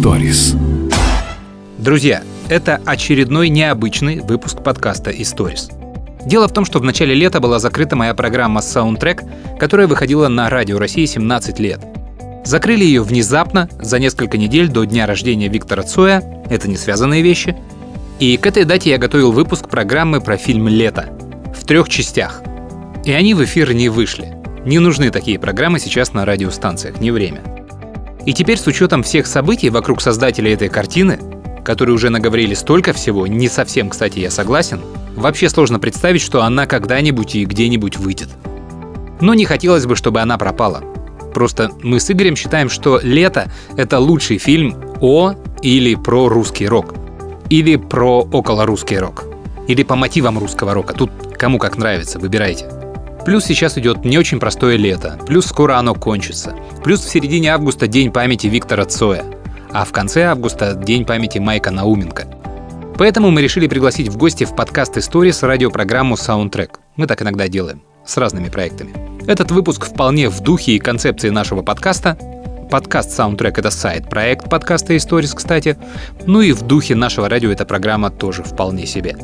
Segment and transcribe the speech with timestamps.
[0.00, 0.56] Историс.
[1.76, 5.68] Друзья, это очередной необычный выпуск подкаста «Историс».
[6.24, 9.22] Дело в том, что в начале лета была закрыта моя программа «Саундтрек»,
[9.58, 11.80] которая выходила на Радио России 17 лет.
[12.46, 17.54] Закрыли ее внезапно, за несколько недель до дня рождения Виктора Цоя, это не связанные вещи.
[18.20, 21.10] И к этой дате я готовил выпуск программы про фильм «Лето»
[21.54, 22.42] в трех частях.
[23.04, 24.34] И они в эфир не вышли.
[24.64, 27.59] Не нужны такие программы сейчас на радиостанциях, не время.
[28.26, 31.18] И теперь с учетом всех событий вокруг создателя этой картины,
[31.64, 34.80] которые уже наговорили столько всего, не совсем, кстати, я согласен,
[35.16, 38.28] вообще сложно представить, что она когда-нибудь и где-нибудь выйдет.
[39.20, 40.82] Но не хотелось бы, чтобы она пропала.
[41.34, 46.94] Просто мы с Игорем считаем, что «Лето»— это лучший фильм о или про русский рок.
[47.48, 49.24] Или про околорусский рок.
[49.68, 50.94] Или по мотивам русского рока.
[50.94, 52.79] Тут кому как нравится, выбирайте.
[53.24, 56.54] Плюс сейчас идет не очень простое лето, плюс скоро оно кончится.
[56.82, 59.24] Плюс в середине августа День памяти Виктора Цоя,
[59.72, 62.26] а в конце августа День памяти Майка Науменко.
[62.96, 66.70] Поэтому мы решили пригласить в гости в подкаст с радиопрограмму Soundtrack.
[66.96, 68.94] Мы так иногда делаем, с разными проектами.
[69.26, 72.18] Этот выпуск вполне в духе и концепции нашего подкаста.
[72.70, 75.76] Подкаст Soundtrack— это сайт, проект подкаста Stories, кстати.
[76.26, 79.16] Ну и в духе нашего радио эта программа тоже вполне себе.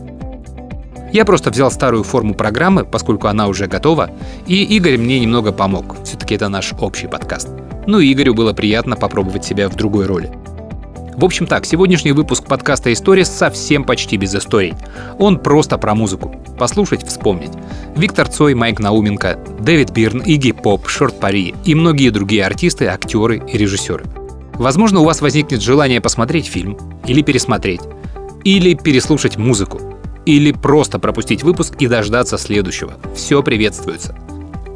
[1.16, 4.10] Я просто взял старую форму программы, поскольку она уже готова,
[4.46, 5.96] и Игорь мне немного помог.
[6.04, 7.48] Все-таки это наш общий подкаст.
[7.86, 10.30] Ну и Игорю было приятно попробовать себя в другой роли.
[11.16, 14.74] В общем так, сегодняшний выпуск подкаста «История» совсем почти без историй.
[15.18, 16.34] Он просто про музыку.
[16.58, 17.52] Послушать, вспомнить.
[17.96, 23.42] Виктор Цой, Майк Науменко, Дэвид Бирн, Игги Поп, Шорт Пари и многие другие артисты, актеры
[23.50, 24.04] и режиссеры.
[24.56, 27.80] Возможно, у вас возникнет желание посмотреть фильм, или пересмотреть,
[28.44, 29.95] или переслушать музыку
[30.26, 32.94] или просто пропустить выпуск и дождаться следующего.
[33.14, 34.14] Все приветствуется.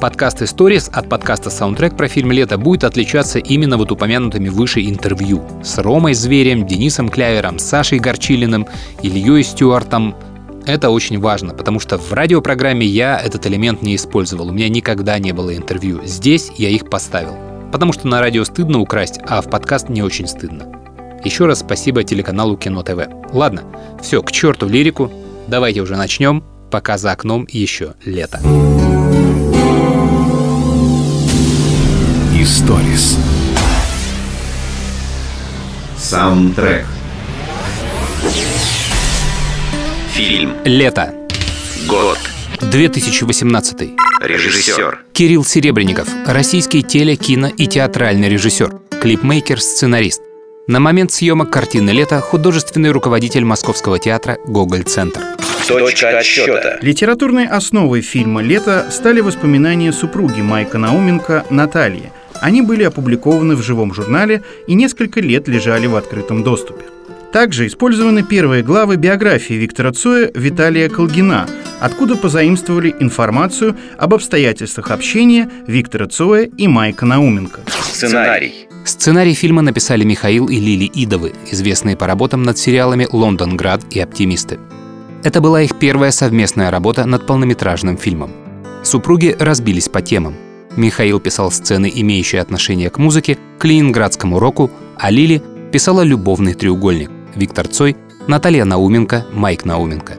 [0.00, 5.42] Подкаст Stories от подкаста Soundtrack про фильм «Лето» будет отличаться именно вот упомянутыми выше интервью
[5.64, 8.66] с Ромой Зверем, Денисом Клявером, Сашей Горчилиным,
[9.02, 10.14] Ильей Стюартом.
[10.66, 15.18] Это очень важно, потому что в радиопрограмме я этот элемент не использовал, у меня никогда
[15.18, 16.02] не было интервью.
[16.04, 17.34] Здесь я их поставил.
[17.72, 20.66] Потому что на радио стыдно украсть, а в подкаст не очень стыдно.
[21.24, 23.08] Еще раз спасибо телеканалу Кино ТВ.
[23.32, 23.62] Ладно,
[24.02, 25.10] все, к черту лирику.
[25.48, 28.40] Давайте уже начнем, пока за окном еще лето.
[32.46, 33.18] Историс.
[35.98, 36.86] Саундтрек.
[40.12, 40.52] Фильм.
[40.64, 41.12] Лето.
[41.88, 42.18] Год.
[42.60, 43.90] 2018.
[44.20, 45.00] Режиссер.
[45.12, 50.22] Кирилл Серебренников, российский теле, кино и театральный режиссер, клипмейкер, сценарист.
[50.68, 55.20] На момент съемок картины «Лето» художественный руководитель Московского театра «Гоголь-центр».
[55.66, 56.78] Точка отсчета.
[56.80, 62.12] Литературной основой фильма «Лето» стали воспоминания супруги Майка Науменко Натальи.
[62.40, 66.84] Они были опубликованы в живом журнале и несколько лет лежали в открытом доступе.
[67.32, 71.46] Также использованы первые главы биографии Виктора Цоя Виталия Колгина,
[71.80, 77.60] откуда позаимствовали информацию об обстоятельствах общения Виктора Цоя и Майка Науменко.
[77.82, 78.68] Сценарий.
[78.84, 84.58] Сценарий фильма написали Михаил и Лили Идовы, известные по работам над сериалами «Лондонград» и «Оптимисты».
[85.24, 88.30] Это была их первая совместная работа над полнометражным фильмом.
[88.84, 90.36] Супруги разбились по темам.
[90.76, 95.42] Михаил писал сцены, имеющие отношение к музыке, к ленинградскому року, а Лили
[95.72, 97.96] писала «Любовный треугольник» Виктор Цой,
[98.26, 100.14] Наталья Науменко, Майк Науменко.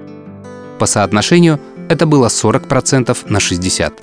[0.80, 1.60] По соотношению
[1.90, 3.94] это было 40% на 60%.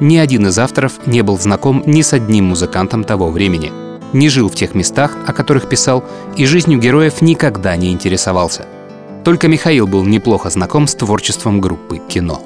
[0.00, 3.72] Ни один из авторов не был знаком ни с одним музыкантом того времени,
[4.12, 6.04] не жил в тех местах, о которых писал,
[6.36, 8.66] и жизнью героев никогда не интересовался.
[9.24, 12.42] Только Михаил был неплохо знаком с творчеством группы «Кино».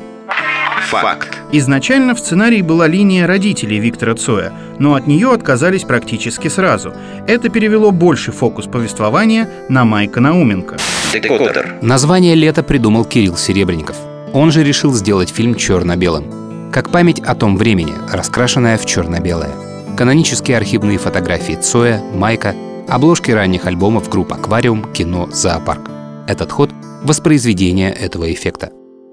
[0.90, 1.38] Факт.
[1.52, 6.92] Изначально в сценарии была линия родителей Виктора Цоя, но от нее отказались практически сразу.
[7.26, 10.76] Это перевело больший фокус повествования на Майка Науменко.
[11.12, 11.74] Декодер.
[11.82, 13.96] Название «Лето» придумал Кирилл Серебренников.
[14.32, 16.70] Он же решил сделать фильм черно-белым.
[16.72, 19.50] Как память о том времени, раскрашенная в черно-белое.
[19.96, 22.54] Канонические архивные фотографии Цоя, Майка,
[22.88, 25.90] Обложки ранних альбомов групп «Аквариум», «Кино», «Зоопарк».
[26.26, 26.70] Этот ход—
[27.02, 28.70] воспроизведение этого эффекта.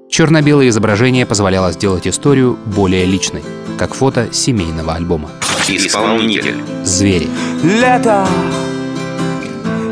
[0.09, 3.43] Черно-белое изображение позволяло сделать историю более личной,
[3.77, 5.29] как фото семейного альбома.
[5.67, 6.63] Исполнитель.
[6.83, 7.29] Звери.
[7.63, 8.27] Лето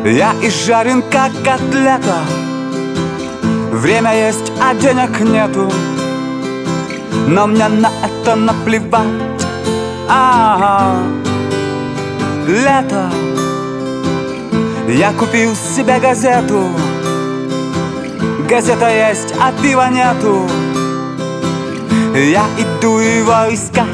[0.04, 2.22] Я изжарен как котлета
[3.72, 5.72] Время есть, а денег нету
[7.28, 9.06] Но мне на это наплевать
[10.10, 11.04] Ага.
[12.48, 13.12] Лето
[14.88, 16.72] Я купил себе газету
[18.48, 20.50] Газета есть, а пива нету.
[22.16, 23.86] Я иду его искать.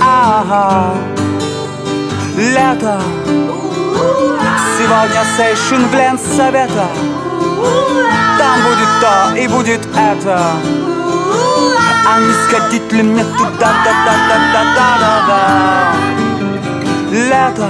[0.00, 0.94] Ага.
[2.38, 3.02] Лето.
[4.78, 6.86] Сегодня сейшн в Ленсовета.
[8.38, 10.40] Там будет то и будет это.
[12.08, 15.92] А не сходить ли мне туда, да, да, да, да, да, да, да.
[17.12, 17.68] Лето.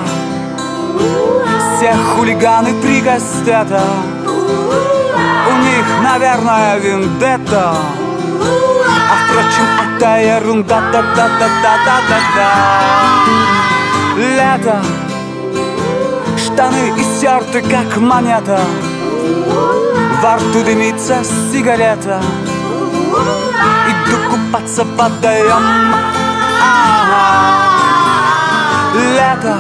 [1.77, 3.83] Все хулиганы три гастета
[6.03, 7.75] наверное, вендетта.
[9.11, 9.67] А впрочем,
[9.97, 12.49] это ерунда, да, да, да, да, да, да, да.
[14.17, 14.77] Лето.
[16.37, 18.61] Штаны истерты, как монета.
[20.23, 21.23] Во рту дымится
[21.53, 22.21] сигарета.
[23.89, 25.95] Иду купаться в водоем
[26.63, 27.71] Ага.
[28.95, 29.57] Лето.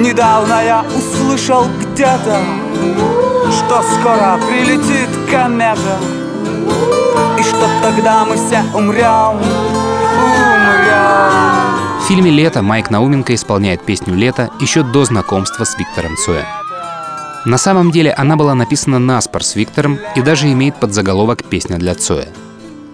[0.00, 2.63] Недавно я услышал где-то
[3.50, 5.98] Что скоро прилетит комета
[7.38, 9.38] И что тогда мы все умрем
[10.56, 11.20] Умрем
[12.00, 16.46] В фильме «Лето» Майк Науменко исполняет песню «Лето» еще до знакомства с Виктором Цоем.
[17.44, 21.94] На самом деле она была написана наспор с Виктором и даже имеет подзаголовок «Песня для
[21.94, 22.28] Цоя».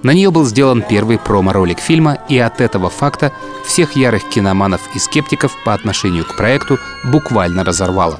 [0.03, 3.33] На нее был сделан первый промо-ролик фильма, и от этого факта
[3.67, 8.19] всех ярых киноманов и скептиков по отношению к проекту буквально разорвало.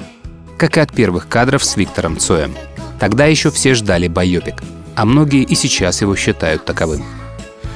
[0.61, 2.55] Как и от первых кадров с Виктором Цоем.
[2.99, 4.61] Тогда еще все ждали байопик,
[4.93, 7.03] а многие и сейчас его считают таковым.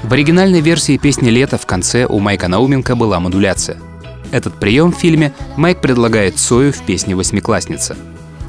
[0.04, 3.78] В оригинальной версии песни «Лето» в конце у Майка Науменко была модуляция.
[4.30, 7.98] Этот прием в фильме Майк предлагает Цою в песне «Восьмиклассница».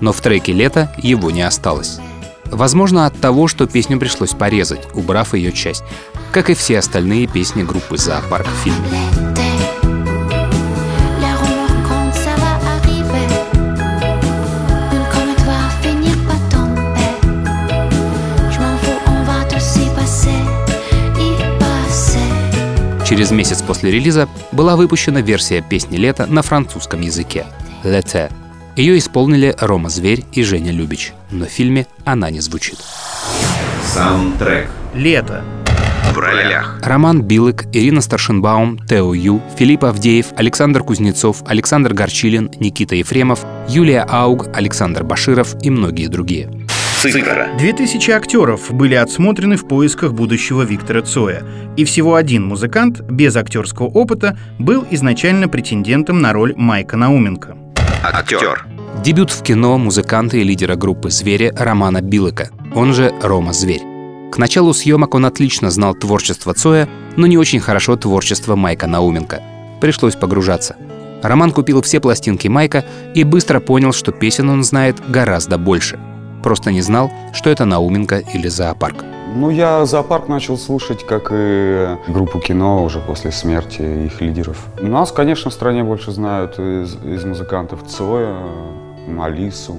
[0.02, 1.98] Но в треке «Лето» его не осталось.
[2.44, 5.82] Возможно, от того, что песню пришлось порезать, убрав ее часть,
[6.30, 9.25] как и все остальные песни группы «Зоопарк» в фильме.
[23.08, 27.46] Через месяц после релиза была выпущена версия песни «Лето» на французском языке
[27.84, 28.32] «L'été».
[28.74, 32.78] Ее исполнили Рома Зверь и Женя Любич, но в фильме она не звучит.
[33.84, 34.68] Саундтрек.
[34.92, 35.44] Лето.
[36.12, 36.80] В ролях.
[36.82, 44.02] Роман Билык, Ирина Старшинбаум, Тео Ю, Филипп Авдеев, Александр Кузнецов, Александр Горчилин, Никита Ефремов, Юлия
[44.02, 46.65] Ауг, Александр Баширов и многие другие.
[46.96, 47.48] Цифра.
[47.58, 51.44] 2000 актеров были отсмотрены в поисках будущего Виктора Цоя,
[51.76, 57.54] и всего один музыкант без актерского опыта был изначально претендентом на роль Майка Науменко.
[58.02, 58.66] Актер.
[59.04, 63.82] Дебют в кино музыканта и лидера группы «Звери» Романа Билыка, он же Рома Зверь.
[64.32, 69.42] К началу съемок он отлично знал творчество Цоя, но не очень хорошо творчество Майка Науменко.
[69.82, 70.76] Пришлось погружаться.
[71.22, 75.98] Роман купил все пластинки Майка и быстро понял, что песен он знает гораздо больше.
[76.46, 79.04] Просто не знал, что это Науменко или зоопарк.
[79.34, 84.56] Ну, я зоопарк начал слушать, как и группу кино уже после смерти их лидеров.
[84.80, 88.36] Нас, конечно, в стране больше знают из, из музыкантов Цоя,
[89.20, 89.74] Алису.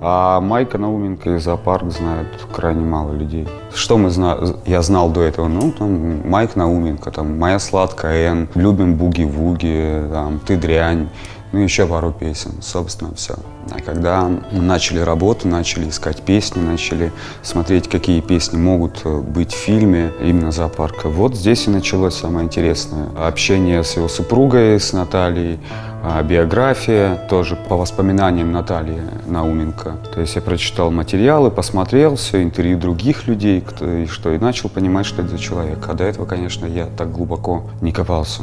[0.00, 3.48] А Майка Науменко и зоопарк знают крайне мало людей.
[3.74, 4.38] Что мы зна...
[4.64, 5.48] я знал до этого?
[5.48, 11.08] Ну, там, Майк Науменко, там, «Моя сладкая Эн», «Любим буги-вуги», там, «Ты дрянь»,
[11.52, 13.34] ну, еще пару песен, собственно, все.
[13.70, 19.56] А когда начали работу, начали искать песни, начали смотреть, какие песни могут э, быть в
[19.56, 23.08] фильме именно зоопарка, вот здесь и началось самое интересное.
[23.18, 25.60] Общение с его супругой, с Натальей,
[26.02, 29.98] а, биография, тоже по воспоминаниям Натальи Науменко.
[30.12, 34.68] То есть я прочитал материалы, посмотрел все, интервью других людей, кто, и что, и начал
[34.68, 35.78] понимать, что это за человек.
[35.88, 38.42] А до этого, конечно, я так глубоко не копался.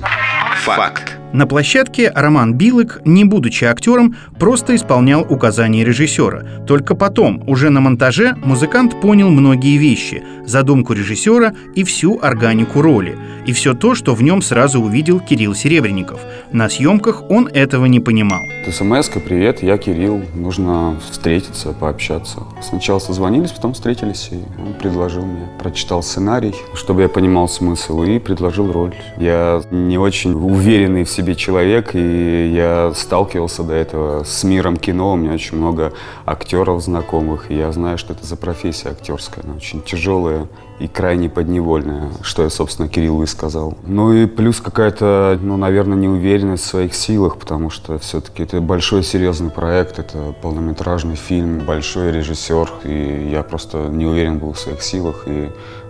[0.63, 1.18] Факт.
[1.31, 6.43] На площадке Роман Билык, не будучи актером, просто исполнял указания режиссера.
[6.65, 13.15] Только потом, уже на монтаже, музыкант понял многие вещи, задумку режиссера и всю органику роли.
[13.45, 16.19] И все то, что в нем сразу увидел Кирилл Серебренников.
[16.51, 18.41] На съемках он этого не понимал.
[18.71, 22.39] смс привет, я Кирилл, нужно встретиться, пообщаться.
[22.61, 25.47] Сначала созвонились, потом встретились, и он предложил мне.
[25.59, 28.95] Прочитал сценарий, чтобы я понимал смысл, и предложил роль.
[29.17, 35.13] Я не очень уверенный в себе человек, и я сталкивался до этого с миром кино.
[35.13, 35.91] У меня очень много
[36.25, 39.43] актеров знакомых, и я знаю, что это за профессия актерская.
[39.43, 40.47] Она очень тяжелая
[40.79, 43.77] и крайне подневольная, что я, собственно, Кириллу и сказал.
[43.85, 49.03] Ну и плюс какая-то, ну, наверное, неуверенность в своих силах, потому что все-таки это большой
[49.03, 54.81] серьезный проект, это полнометражный фильм, большой режиссер, и я просто не уверен был в своих
[54.81, 55.49] силах, и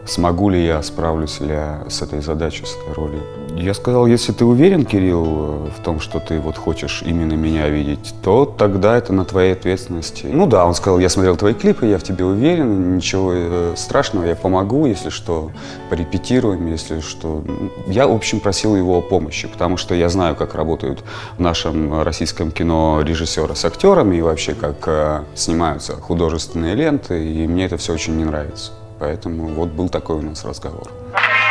[0.09, 3.21] смогу ли я, справлюсь ли я с этой задачей, с этой ролью.
[3.55, 7.67] Я сказал, если ты уверен, Кирилл, э, в том, что ты вот хочешь именно меня
[7.67, 10.27] видеть, то тогда это на твоей ответственности.
[10.31, 14.25] Ну да, он сказал, я смотрел твои клипы, я в тебе уверен, ничего э, страшного,
[14.25, 15.51] я помогу, если что,
[15.89, 17.43] порепетируем, если что.
[17.87, 21.03] Я, в общем, просил его о помощи, потому что я знаю, как работают
[21.37, 27.47] в нашем российском кино режиссеры с актерами и вообще, как э, снимаются художественные ленты, и
[27.47, 28.71] мне это все очень не нравится.
[28.99, 30.91] Поэтому вот был такой у нас разговор.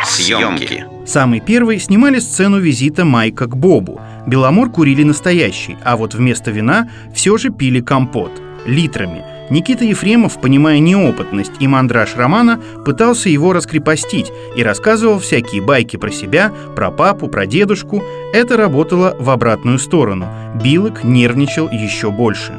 [0.05, 0.85] Съемки.
[1.05, 3.99] Самый первый снимали сцену визита Майка к Бобу.
[4.27, 8.31] Беломор курили настоящий, а вот вместо вина все же пили компот.
[8.65, 9.23] Литрами.
[9.49, 16.11] Никита Ефремов, понимая неопытность и мандраж романа, пытался его раскрепостить и рассказывал всякие байки про
[16.11, 18.03] себя, про папу, про дедушку.
[18.31, 20.27] Это работало в обратную сторону.
[20.63, 22.53] Билок нервничал еще больше.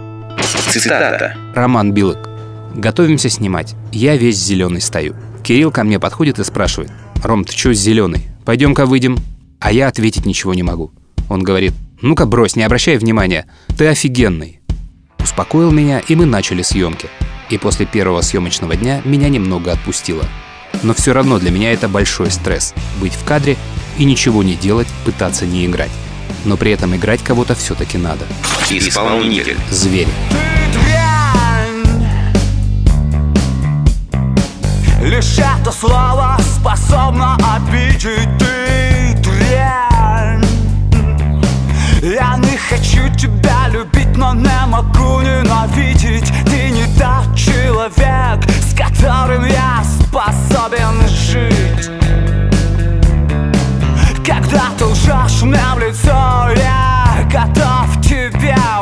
[0.70, 1.36] Цитата.
[1.54, 2.29] Роман Билок.
[2.74, 3.74] Готовимся снимать.
[3.92, 5.14] Я весь зеленый стою.
[5.42, 6.90] Кирилл ко мне подходит и спрашивает.
[7.22, 8.28] Ром, ты чё зеленый?
[8.44, 9.18] Пойдем-ка выйдем.
[9.58, 10.90] А я ответить ничего не могу.
[11.28, 13.46] Он говорит, ну-ка брось, не обращай внимания.
[13.76, 14.60] Ты офигенный.
[15.18, 17.08] Успокоил меня, и мы начали съемки.
[17.50, 20.24] И после первого съемочного дня меня немного отпустило.
[20.82, 22.74] Но все равно для меня это большой стресс.
[23.00, 23.56] Быть в кадре
[23.98, 25.90] и ничего не делать, пытаться не играть.
[26.44, 28.24] Но при этом играть кого-то все-таки надо.
[28.70, 29.58] Исполнитель.
[29.70, 30.08] Звери.
[35.00, 40.44] Лишь это слово способно обидеть ты дрянь
[42.02, 46.30] Я не хочу тебя любить, но не могу ненавидеть.
[46.44, 51.90] Ты не тот человек, с которым я способен жить.
[54.24, 58.79] Когда ты лжешь мне в лицо, я готов тебя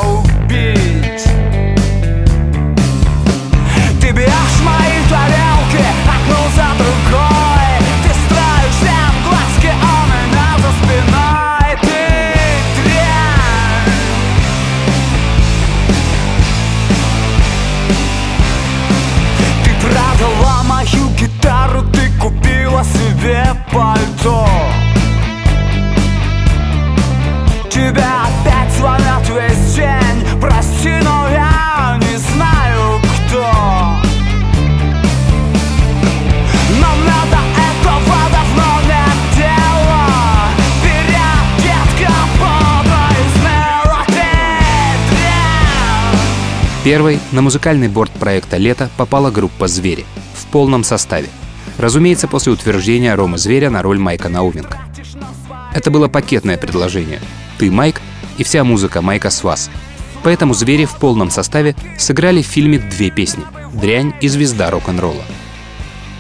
[24.19, 24.47] пальто
[27.71, 33.43] Тебе опять звонят весь день Прости, но я не знаю, кто
[36.81, 40.49] Но мне до этого давно нет дела
[40.79, 49.69] Вперед, детка, бодро и смело Ты дрянь Первой на музыкальный борт проекта «Лето» попала группа
[49.69, 51.29] «Звери» в полном составе.
[51.79, 54.79] Разумеется, после утверждения Ромы Зверя на роль Майка Науменко.
[55.73, 57.21] Это было пакетное предложение.
[57.57, 58.01] Ты, Майк,
[58.37, 59.71] и вся музыка Майка с вас.
[60.25, 65.23] Поэтому «Звери» в полном составе сыграли в фильме две песни «Дрянь» и «Звезда рок-н-ролла».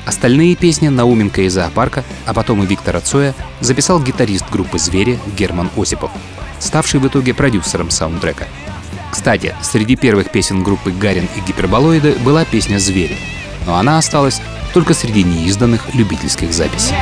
[0.06, 5.70] Остальные песни Науменко и «Зоопарка», а потом и Виктора Цоя записал гитарист группы «Звери» Герман
[5.76, 6.12] Осипов,
[6.60, 8.46] ставший в итоге продюсером саундтрека.
[9.10, 13.16] Кстати, среди первых песен группы «Гарин» и «Гиперболоиды» была песня «Звери»,
[13.66, 14.40] но она осталась
[14.72, 16.94] только среди неизданных любительских записей.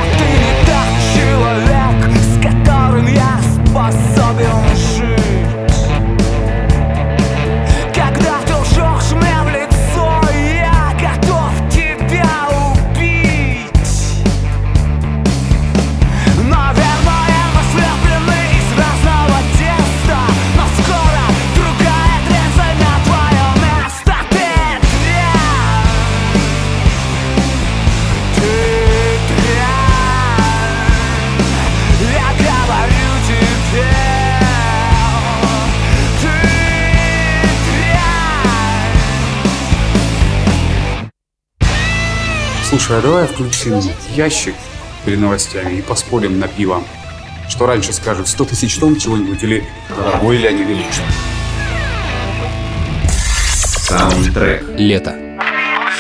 [42.76, 43.80] Слушай, а давай включим
[44.14, 44.54] ящик
[45.06, 46.85] перед новостями и поспорим на пиво.
[47.49, 51.00] Что раньше скажут, 100 тысяч тонн чего-нибудь или дорогой Леонид Ильич?
[53.09, 54.62] Саундтрек.
[54.76, 55.16] Лето.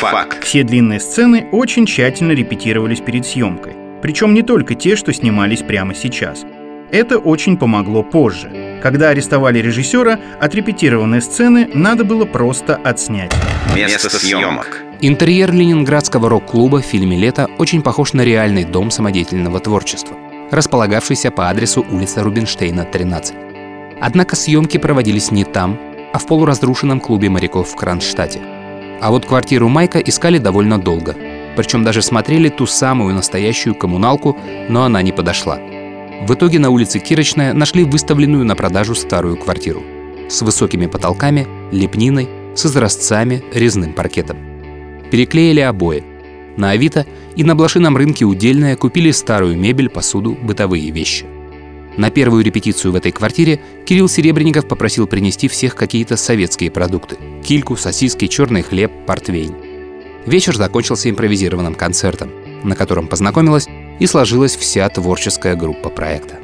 [0.00, 0.44] Факт.
[0.44, 3.72] Все длинные сцены очень тщательно репетировались перед съемкой.
[4.02, 6.44] Причем не только те, что снимались прямо сейчас.
[6.92, 8.78] Это очень помогло позже.
[8.82, 13.32] Когда арестовали режиссера, отрепетированные сцены надо было просто отснять.
[13.74, 14.85] Место съемок.
[15.02, 20.16] Интерьер ленинградского рок-клуба в фильме «Лето» очень похож на реальный дом самодеятельного творчества.
[20.50, 23.34] располагавшейся по адресу улица Рубинштейна, 13.
[24.00, 25.78] Однако съемки проводились не там,
[26.14, 28.40] а в полуразрушенном клубе моряков в Кронштадте.
[29.02, 31.14] А вот квартиру Майка искали довольно долго.
[31.56, 34.36] Причем даже смотрели ту самую настоящую коммуналку,
[34.68, 35.58] но она не подошла.
[36.22, 39.82] В итоге на улице Кирочная нашли выставленную на продажу старую квартиру
[40.28, 44.55] с высокими потолками, лепниной, с изразцами, резным паркетом.
[45.10, 46.02] Переклеили обои.
[46.56, 51.26] На Авито и на блошином рынке удельное купили старую мебель, посуду, бытовые вещи.
[51.96, 57.16] На первую репетицию в этой квартире Кирилл Серебренников попросил принести всех какие-то советские продукты.
[57.42, 59.54] Кильку, сосиски, черный хлеб, портвейн.
[60.26, 62.30] Вечер закончился импровизированным концертом,
[62.64, 66.36] на котором познакомилась и сложилась вся творческая группа проекта.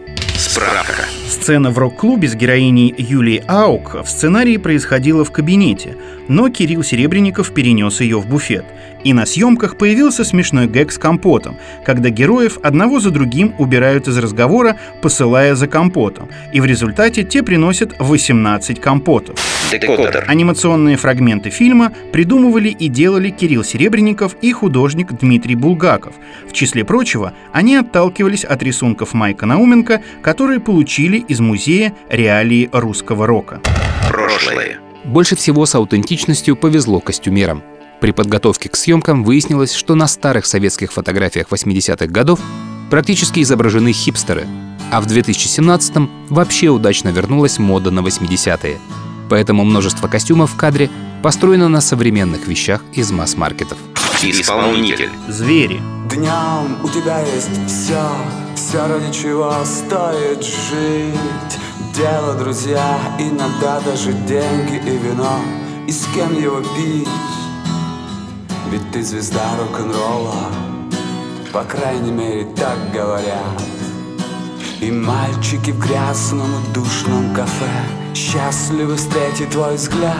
[0.42, 1.06] Справка.
[1.28, 5.96] Сцена в рок-клубе с героиней Юлией Аук в сценарии происходила в кабинете,
[6.26, 8.64] но Кирилл Серебренников перенес ее в буфет.
[9.04, 14.18] И на съемках появился смешной гэг с компотом, когда героев одного за другим убирают из
[14.18, 16.28] разговора, посылая за компотом.
[16.52, 19.38] И в результате те приносят 18 компотов.
[19.72, 20.24] Декодер.
[20.28, 26.14] Анимационные фрагменты фильма придумывали и делали Кирилл Серебренников и художник Дмитрий Булгаков.
[26.48, 30.02] В числе прочего, они отталкивались от рисунков Майка Науменко,
[30.32, 33.60] которые получили из музея реалии русского рока.
[34.08, 34.78] Прошлое.
[35.04, 37.62] Больше всего с аутентичностью повезло костюмерам.
[38.00, 42.40] При подготовке к съемкам выяснилось, что на старых советских фотографиях 80-х годов
[42.88, 44.46] практически изображены хипстеры,
[44.90, 48.78] а в 2017-м вообще удачно вернулась мода на 80-е.
[49.28, 50.90] Поэтому множество костюмов в кадре
[51.22, 53.78] построено на современных вещах из масс-маркетов.
[54.22, 55.10] Исполнитель.
[55.28, 55.80] Звери.
[56.10, 58.06] Днем у тебя есть все,
[58.54, 61.58] все ради чего стоит жить.
[61.96, 65.40] Дело, друзья, иногда даже деньги и вино.
[65.86, 67.08] И с кем его пить?
[68.70, 70.50] Ведь ты звезда рок-н-ролла,
[71.52, 73.62] по крайней мере так говорят.
[74.80, 80.14] И мальчики в грязном и душном кафе Счастливы встретить твой взгляд.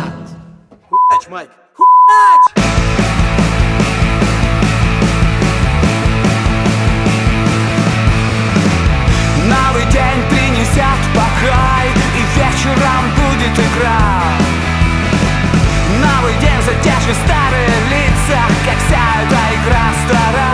[9.44, 14.00] Новый день принесет покой И вечером будет игра.
[16.00, 20.52] Новый день задержит старые лица Как вся эта игра стара.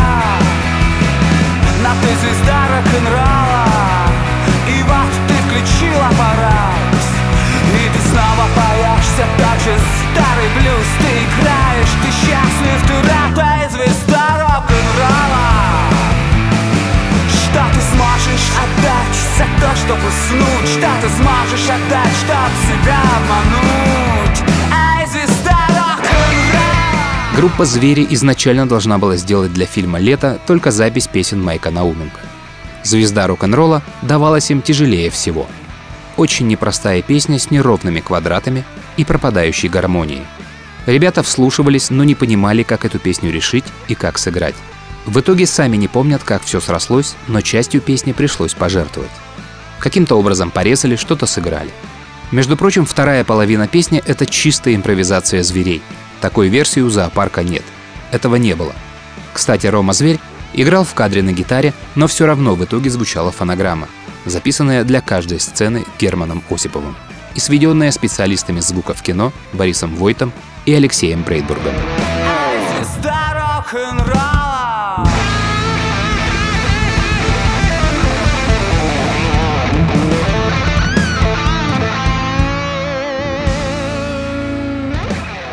[1.84, 3.66] Но ты звезда рок-н-ролла
[4.66, 6.38] И вот ты включил аппарат.
[6.42, 6.87] И ты
[8.10, 10.86] снова поешься тот же старый блюз.
[11.00, 15.48] Ты играешь, ты счастлив, ты рад Ты звезда рок-н-ролла.
[17.28, 20.68] Что ты сможешь отдать за то, чтобы уснуть?
[20.68, 24.38] Что ты сможешь отдать, чтоб себя обмануть?
[24.72, 27.36] Эй, звезда рок-н-ролла!
[27.36, 32.20] Группа «Звери» изначально должна была сделать для фильма «Лето» только запись песен Майка Науменко.
[32.82, 35.46] Звезда рок-н-ролла давалась им тяжелее всего.
[36.18, 38.64] Очень непростая песня с неровными квадратами
[38.96, 40.26] и пропадающей гармонией.
[40.84, 44.56] Ребята вслушивались, но не понимали, как эту песню решить и как сыграть.
[45.06, 49.12] В итоге сами не помнят, как все срослось, но частью песни пришлось пожертвовать.
[49.78, 51.70] Каким-то образом порезали, что-то сыграли.
[52.32, 55.82] Между прочим, вторая половина песни— это чистая импровизация зверей.
[56.20, 57.62] Такой версии у зоопарка нет.
[58.10, 58.74] Этого не было.
[59.32, 60.18] Кстати, Рома Зверь
[60.52, 63.86] играл в кадре на гитаре, но все равно в итоге звучала фонограмма,
[64.28, 66.96] записанная для каждой сцены Германом Осиповым
[67.34, 70.32] и сведенная специалистами звука в кино Борисом Войтом
[70.66, 71.74] и Алексеем Брейдбургом.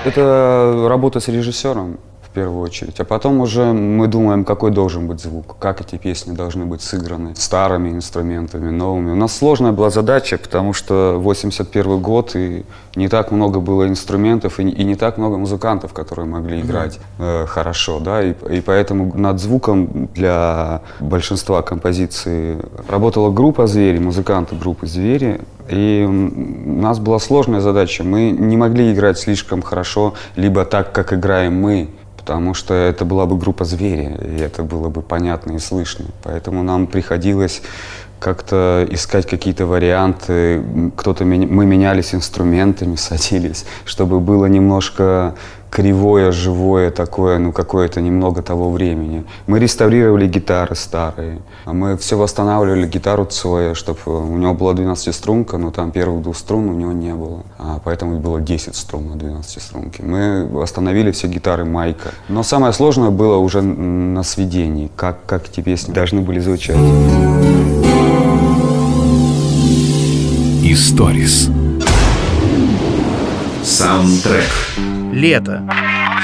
[0.06, 2.00] Это работа с режиссером
[2.36, 3.00] первую очередь.
[3.00, 7.36] А потом уже мы думаем, какой должен быть звук, как эти песни должны быть сыграны
[7.36, 9.12] старыми инструментами, новыми.
[9.12, 14.60] У нас сложная была задача, потому что 81 год, и не так много было инструментов,
[14.60, 18.00] и, и не так много музыкантов, которые могли играть э, хорошо.
[18.00, 18.22] Да?
[18.22, 22.58] И, и поэтому над звуком для большинства композиций
[22.90, 28.04] работала группа «Звери», музыканты группы «Звери», и у нас была сложная задача.
[28.04, 31.90] Мы не могли играть слишком хорошо, либо так, как играем мы,
[32.26, 36.06] потому что это была бы группа «Звери», и это было бы понятно и слышно.
[36.24, 37.62] Поэтому нам приходилось
[38.20, 40.64] как-то искать какие-то варианты.
[40.98, 45.36] Кто-то мы менялись инструментами, садились, чтобы было немножко
[45.76, 49.26] кривое, живое такое, ну какое-то немного того времени.
[49.46, 55.58] Мы реставрировали гитары старые, а мы все восстанавливали гитару Цоя, чтобы у него была 12-струнка,
[55.58, 59.16] но там первых двух струн у него не было, а поэтому было 10 струн на
[59.18, 60.02] 12 струнке.
[60.04, 62.12] Мы восстановили все гитары Майка.
[62.30, 66.78] Но самое сложное было уже на сведении, как, как эти песни должны были звучать.
[70.64, 71.50] Историс.
[73.62, 74.95] Саундтрек.
[75.14, 75.68] Лето.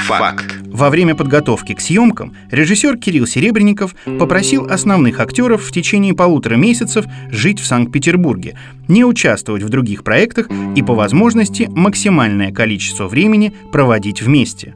[0.06, 0.56] Факт.
[0.66, 7.04] Во время подготовки к съемкам режиссер Кирилл Серебренников попросил основных актеров в течение полутора месяцев
[7.30, 8.56] жить в Санкт-Петербурге,
[8.88, 14.74] не участвовать в других проектах и, по возможности, максимальное количество времени проводить вместе.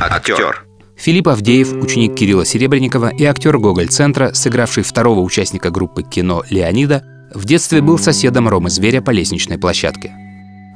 [0.00, 0.64] Актер.
[0.96, 7.44] Филипп Авдеев, ученик Кирилла Серебренникова и актер Гоголь-центра, сыгравший второго участника группы кино Леонида, в
[7.44, 10.27] детстве был соседом Ромы Зверя по лестничной площадке.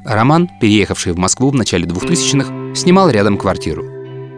[0.05, 3.85] Роман, переехавший в Москву в начале 2000-х, снимал рядом квартиру.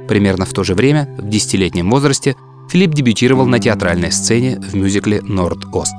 [0.08, 2.36] Примерно в то же время, в десятилетнем возрасте,
[2.70, 5.94] Филипп дебютировал на театральной сцене в мюзикле «Норд-Ост».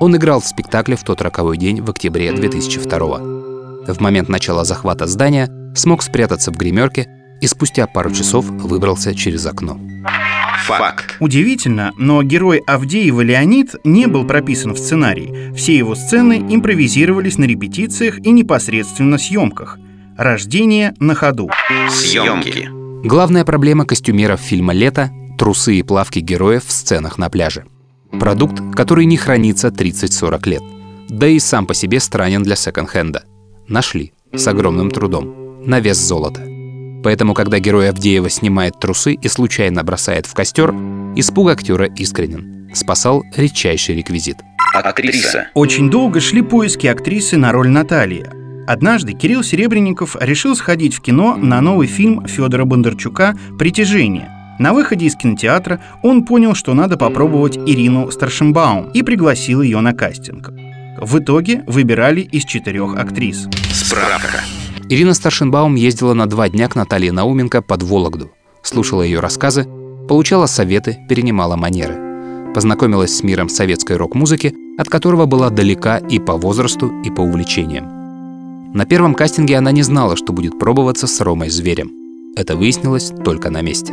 [0.00, 5.06] Он играл в спектакле в тот роковой день в октябре 2002 В момент начала захвата
[5.06, 7.08] здания смог спрятаться в гримерке
[7.40, 9.78] и спустя пару часов выбрался через окно.
[10.64, 11.16] Факт.
[11.20, 15.52] Удивительно, но герой Авдеева Леонид не был прописан в сценарии.
[15.54, 19.78] Все его сцены импровизировались на репетициях и непосредственно съемках.
[20.16, 21.50] Рождение на ходу.
[21.90, 22.68] Съемки.
[23.06, 27.64] Главная проблема костюмеров фильма «Лето»— трусы и плавки героев в сценах на пляже.
[28.18, 30.62] Продукт, который не хранится 30-40 лет.
[31.08, 33.24] Да и сам по себе странен для секонд-хенда.
[33.68, 34.12] Нашли.
[34.32, 35.62] С огромным трудом.
[35.66, 36.53] На вес золота.
[37.04, 40.70] Поэтому, когда герой Авдеева снимает трусы и случайно бросает в костер,
[41.14, 42.70] испуг актера искренен.
[42.74, 44.38] Спасал редчайший реквизит.
[44.72, 45.48] Актриса.
[45.52, 48.26] Очень долго шли поиски актрисы на роль Натальи.
[48.66, 54.30] Однажды Кирилл Серебренников решил сходить в кино на новый фильм Федора Бондарчука «Притяжение».
[54.58, 59.92] На выходе из кинотеатра он понял, что надо попробовать Ирину Старшенбаум и пригласил ее на
[59.92, 60.50] кастинг.
[60.98, 63.46] В итоге выбирали из четырех актрис.
[63.72, 64.42] Справка.
[64.88, 68.30] Ирина Старшенбаум ездила на два дня к Наталье Науменко под Вологду,
[68.62, 69.66] слушала ее рассказы,
[70.08, 72.52] получала советы, перенимала манеры.
[72.54, 78.72] Познакомилась с миром советской рок-музыки, от которого была далека и по возрасту, и по увлечениям.
[78.74, 81.92] На первом кастинге она не знала, что будет пробоваться с Ромой Зверем.
[82.36, 83.92] Это выяснилось только на месте.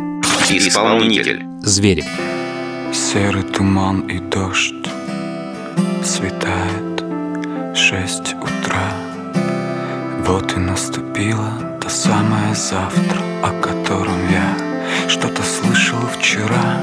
[0.50, 1.44] Исполнитель.
[1.62, 2.04] Звери.
[2.92, 4.74] Серый туман и дождь
[6.04, 7.06] Светает
[7.76, 9.11] шесть утра
[10.32, 16.80] И наступило то самое завтра О котором я что-то слышал вчера.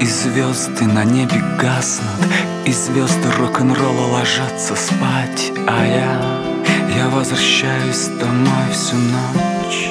[0.00, 2.32] И звезды на небе гаснут
[2.64, 5.52] И звезды рок-н-ролла ложатся спать.
[5.68, 9.90] А я, я возвращаюсь домой всю ночь.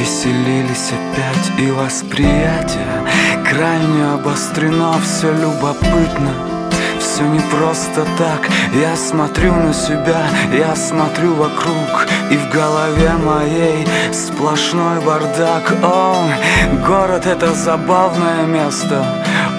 [0.00, 3.06] Веселились опять и восприятие
[3.48, 6.49] Крайне обострено, все любопытно
[7.00, 8.48] все не просто так.
[8.74, 15.74] Я смотрю на себя, я смотрю вокруг И в голове моей сплошной бардак.
[15.82, 16.28] О,
[16.86, 19.04] город это забавное место.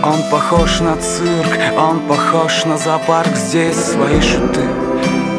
[0.03, 3.35] Он похож на цирк, он похож на зоопарк.
[3.35, 4.65] Здесь свои шуты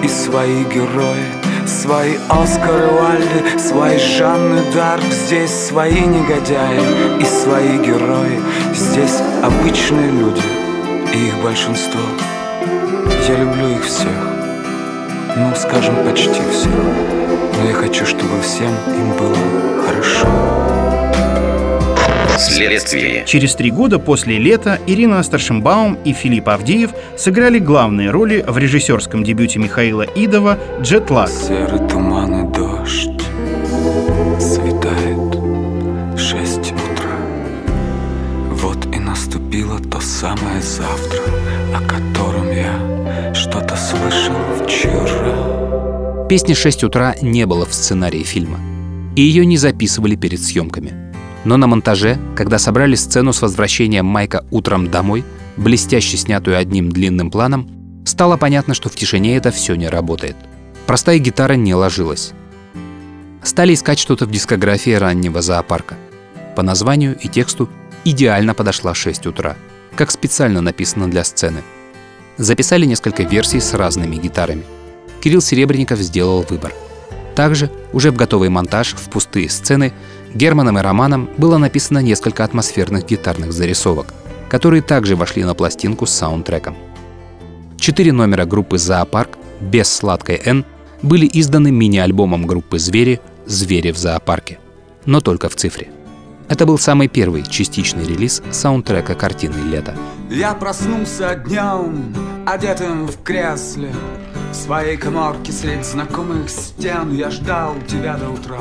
[0.03, 1.27] и свои герои
[1.67, 5.05] Свои Оскары Вальды, свои Жанны Дарк.
[5.05, 8.41] Здесь свои негодяи и свои герои.
[8.75, 10.62] Здесь обычные люди
[11.15, 12.01] и их большинство.
[13.29, 14.09] Я люблю их всех,
[15.37, 16.73] ну, скажем, почти всех.
[17.59, 19.37] Но я хочу, чтобы всем им было
[19.87, 20.27] хорошо.
[22.39, 23.25] Следствие.
[23.27, 29.23] Через три года после лета Ирина Старшенбаум и Филипп Авдеев сыграли главные роли в режиссерском
[29.23, 31.29] дебюте Михаила Идова «Джетлаг».
[31.29, 33.22] Серый туман и дождь
[40.23, 41.21] самое завтра
[41.75, 48.61] О котором я что-то слышал вчера Песни «6 утра» не было в сценарии фильма.
[49.17, 51.13] И ее не записывали перед съемками.
[51.45, 55.25] Но на монтаже, когда собрали сцену с возвращением Майка утром домой,
[55.57, 57.69] блестяще снятую одним длинным планом,
[58.07, 60.37] стало понятно, что в тишине это все не работает.
[60.87, 62.33] Простая гитара не ложилась.
[63.43, 65.97] Стали искать что-то в дискографии раннего зоопарка.
[66.55, 67.69] По названию и тексту
[68.05, 69.57] идеально подошла 6 утра,
[69.97, 71.63] как специально написано для сцены.
[72.37, 74.65] Записали несколько версий с разными гитарами.
[75.21, 76.73] Кирилл Серебренников сделал выбор.
[77.35, 79.93] Также, уже в готовый монтаж, в пустые сцены,
[80.35, 84.15] Германом и Романом было написано несколько атмосферных гитарных зарисовок,
[84.49, 86.77] которые также вошли на пластинку с саундтреком.
[87.79, 90.65] Четыре номера группы «Зоопарк» без сладкой «Н»
[91.03, 94.59] были изданы мини-альбомом группы «Звери» «Звери в зоопарке».
[95.05, 95.91] но только в цифре.
[96.53, 99.97] Это был самый первый частичный релиз саундтрека картины «Лето».
[100.29, 102.15] Я проснулся днем,
[102.47, 103.91] одетым в кресле.
[104.51, 108.61] В своей коморке средь знакомых стен Я ждал тебя до утра.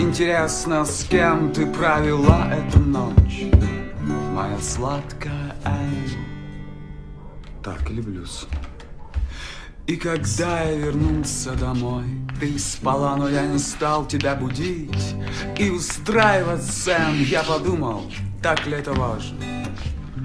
[0.00, 3.44] Интересно, с кем ты провела эту ночь?
[4.34, 6.08] Моя сладкая Энн
[7.62, 8.48] Так, люблюсь
[9.86, 12.04] и когда я вернулся домой,
[12.38, 15.14] ты спала, но я не стал тебя будить
[15.58, 18.02] И устраивать сцен я подумал,
[18.42, 19.38] так ли это важно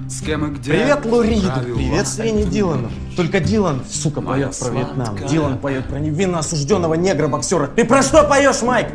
[0.08, 2.90] С кем и где Привет, провела Привет, эту Дилану!
[3.16, 5.28] Только Дилан, сука, Моя поет про Вьетнам.
[5.28, 7.66] Дилан поет про невинно осужденного негра-боксера.
[7.66, 8.88] Ты про что поешь, Майк?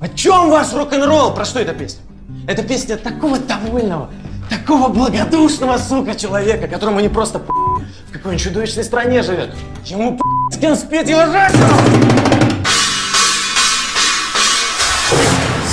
[0.00, 1.34] О чем ваш рок-н-ролл?
[1.34, 2.00] Про что эта песня?
[2.46, 4.10] Это песня такого довольного,
[4.50, 9.54] такого благодушного, сука, человека, которому не просто в какой-нибудь чудовищной стране живет.
[9.86, 10.18] Ему
[10.50, 11.68] с кем спит его женщина!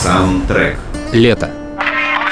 [0.02, 0.78] Саундтрек.
[1.12, 1.50] «Лето».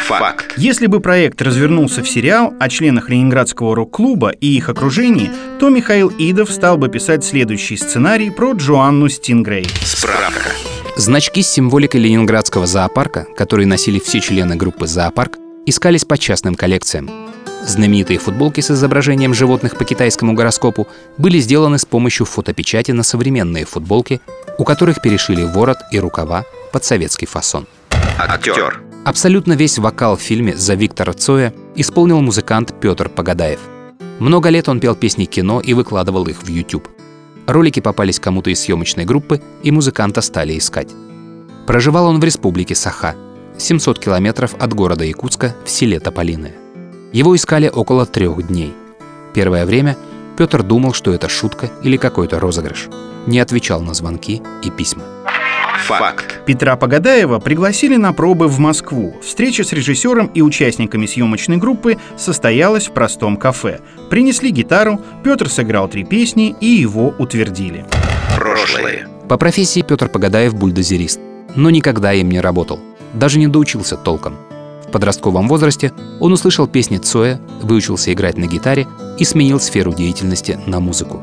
[0.07, 0.53] Факт.
[0.55, 6.09] Если бы проект развернулся в сериал о членах Ленинградского рок-клуба и их окружении, то Михаил
[6.19, 9.67] Идов стал бы писать следующий сценарий про Джоанну Стингрей.
[9.83, 10.51] Справка.
[10.95, 17.09] Значки с символикой ленинградского зоопарка, которые носили все члены группы «Зоопарк», искались по частным коллекциям.
[17.65, 23.65] Знаменитые футболки с изображением животных по китайскому гороскопу были сделаны с помощью фотопечати на современные
[23.65, 24.21] футболки,
[24.59, 27.65] у которых перешили ворот и рукава под советский фасон.
[28.19, 28.81] Актер.
[29.03, 33.59] Абсолютно весь вокал в фильме за Виктора Цоя исполнил музыкант Петр Погадаев.
[34.19, 36.87] Много лет он пел песни кино и выкладывал их в YouTube.
[37.47, 40.89] Ролики попались кому-то из съемочной группы, и музыканта стали искать.
[41.67, 43.15] Проживал он в республике Саха,
[43.57, 46.53] 700 километров от города Якутска в селе Тополиное.
[47.13, 48.73] Его искали около трех дней.
[49.33, 49.97] Первое время
[50.37, 52.89] Петр думал, что это шутка или какой-то розыгрыш.
[53.25, 55.03] Не отвечал на звонки и письма.
[55.85, 56.41] Факт.
[56.45, 59.15] Петра Погадаева пригласили на пробы в Москву.
[59.21, 63.81] Встреча с режиссером и участниками съемочной группы состоялась в простом кафе.
[64.09, 67.85] Принесли гитару, Петр сыграл три песни и его утвердили.
[68.35, 69.07] Прошлое.
[69.29, 71.19] По профессии Петр Погадаев бульдозерист,
[71.55, 72.79] но никогда им не работал,
[73.15, 74.35] даже не доучился толком.
[74.87, 80.59] В подростковом возрасте он услышал песни Цоя, выучился играть на гитаре и сменил сферу деятельности
[80.67, 81.21] на музыку.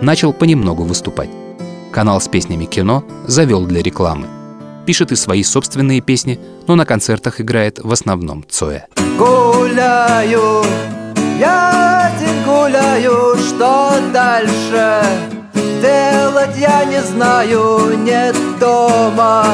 [0.00, 1.30] Начал понемногу выступать.
[1.92, 4.26] Канал с песнями кино завел для рекламы.
[4.86, 8.86] Пишет и свои собственные песни, но на концертах играет в основном Цоя.
[9.18, 10.62] Гуляю,
[11.38, 15.02] я один гуляю, что дальше
[15.80, 19.46] делать я не знаю, нет дома,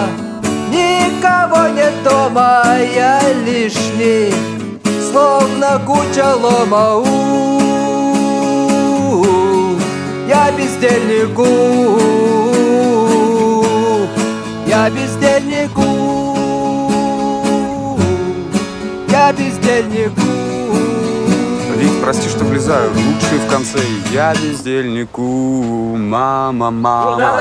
[0.72, 4.32] никого нет дома, я лишний,
[5.10, 7.04] словно куча лома.
[10.28, 11.46] Я бездельник, у-у-у.
[14.66, 16.78] я бездельник, у-у-у.
[19.10, 20.12] я бездельник.
[20.16, 20.32] у-у-у.
[20.32, 20.41] Вик,
[22.02, 22.90] прости, что влезаю.
[22.90, 23.78] Лучший в конце.
[24.10, 25.22] Я бездельнику,
[25.96, 27.40] мама, мама.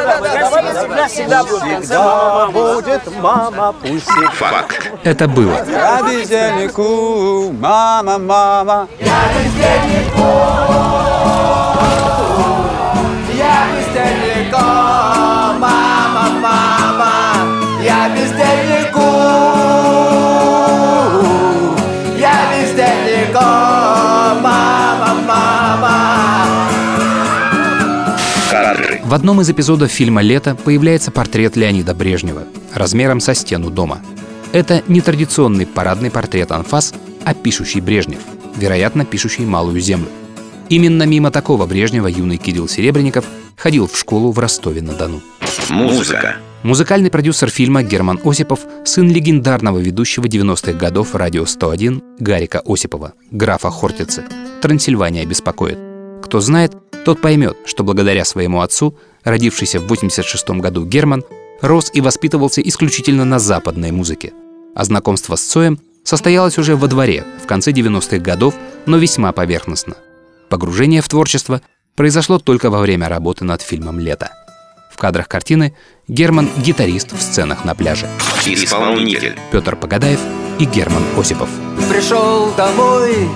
[1.08, 4.92] Всегда будет мама, пусть Факт.
[5.04, 5.56] Это было.
[5.68, 8.88] Я бездельнику, мама, мама.
[9.00, 10.81] Я бездельник,
[29.12, 32.44] В одном из эпизодов фильма «Лето» появляется портрет Леонида Брежнева
[32.74, 34.00] размером со стену дома.
[34.54, 36.94] Это не традиционный парадный портрет анфас,
[37.26, 38.20] а пишущий Брежнев,
[38.56, 40.08] вероятно, пишущий «Малую землю».
[40.70, 43.26] Именно мимо такого Брежнева юный Кирилл Серебренников
[43.58, 45.22] ходил в школу в Ростове-на-Дону.
[45.68, 46.38] Музыка.
[46.64, 53.72] Музыкальный продюсер фильма Герман Осипов, сын легендарного ведущего 90-х годов «Радио 101» Гарика Осипова, графа
[53.72, 54.24] Хортицы.
[54.62, 55.80] «Трансильвания беспокоит».
[56.24, 56.72] Кто знает,
[57.04, 61.24] тот поймет, что благодаря своему отцу, родившийся в 86 году Герман,
[61.62, 64.34] рос и воспитывался исключительно на западной музыке.
[64.76, 69.96] А знакомство с Цоем состоялось уже во дворе в конце 90-х годов, но весьма поверхностно.
[70.50, 71.62] Погружение в творчество
[71.96, 74.32] произошло только во время работы над фильмом «Лето».
[74.92, 75.76] В кадрах картины
[76.08, 78.08] Герман– гитарист в сценах на пляже.
[78.46, 79.38] Исполнитель.
[79.52, 80.20] Петр Погадаев
[80.60, 81.50] и Герман Осипов.
[81.90, 83.30] Пришел домой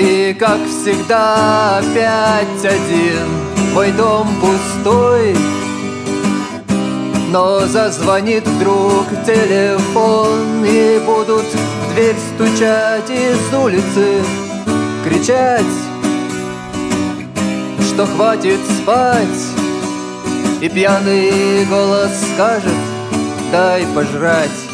[0.00, 3.26] И как всегда опять один.
[3.74, 5.34] Мой дом пустой.
[7.32, 14.22] Но зазвонит вдруг телефон И будут в дверь стучать из улицы.
[15.04, 15.64] Кричать
[17.80, 19.26] Что хватит спать.
[20.60, 22.70] И пьяный голос скажет
[23.50, 24.67] дай пожрать.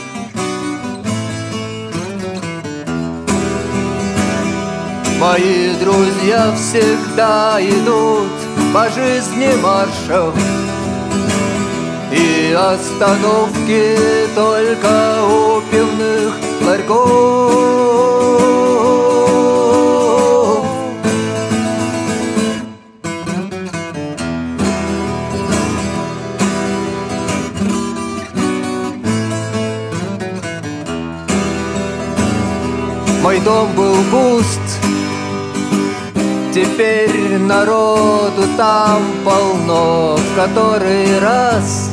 [5.18, 8.32] Мои друзья всегда идут
[8.72, 10.34] по жизни маршем.
[12.12, 13.96] И остановки
[14.34, 16.34] только у пивных
[16.66, 17.54] ларьков.
[33.22, 34.83] Мой дом был пуст
[36.54, 41.90] Теперь народу там полно В который раз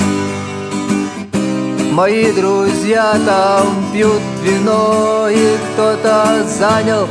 [1.91, 7.07] Мои друзья там пьют вино И кто-то занял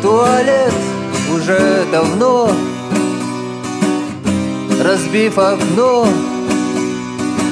[0.00, 0.72] туалет
[1.34, 2.52] уже давно
[4.80, 6.06] Разбив окно.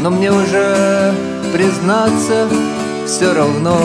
[0.01, 1.13] Но мне уже
[1.53, 2.49] признаться
[3.05, 3.77] все равно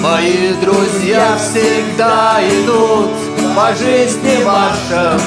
[0.00, 3.10] Мои друзья всегда идут
[3.54, 5.20] по жизни маршем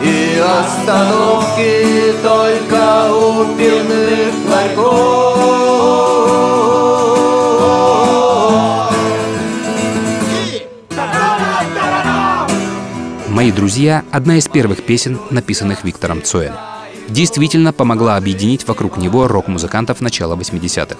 [0.00, 5.70] И остановки только у пивных ларьков
[13.28, 16.52] «Мои друзья»— одна из первых песен, написанных Виктором Цоем.
[17.08, 20.96] Действительно помогла объединить вокруг него рок-музыкантов начала 80-х.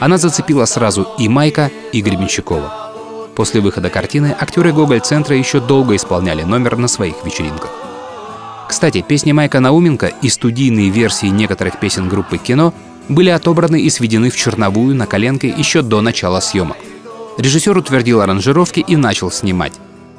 [0.00, 2.92] Она зацепила сразу и Майка, и Гребенщикова.
[3.34, 7.70] После выхода картины актеры Гоголь-центра еще долго исполняли номер на своих вечеринках.
[8.68, 12.74] Кстати, песни Майка Науменко и студийные версии некоторых песен группы «Кино»
[13.08, 16.76] были отобраны и сведены в черновую на коленке еще до начала съемок.
[17.38, 19.72] Режиссер утвердил аранжировки и начал снимать.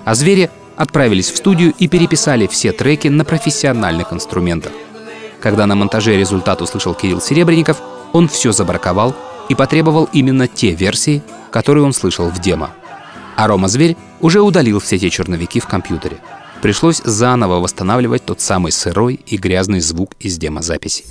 [0.04, 4.72] А «Звери» отправились в студию и переписали все треки на профессиональных инструментах.
[5.42, 9.16] Когда на монтаже результат услышал Кирилл Серебренников, он все забраковал
[9.48, 12.72] и потребовал именно те версии, которые он слышал в демо.
[13.36, 16.18] А Рома Зверь уже удалил все те черновики в компьютере.
[16.62, 21.06] Пришлось заново восстанавливать тот самый сырой и грязный звук из демозаписи.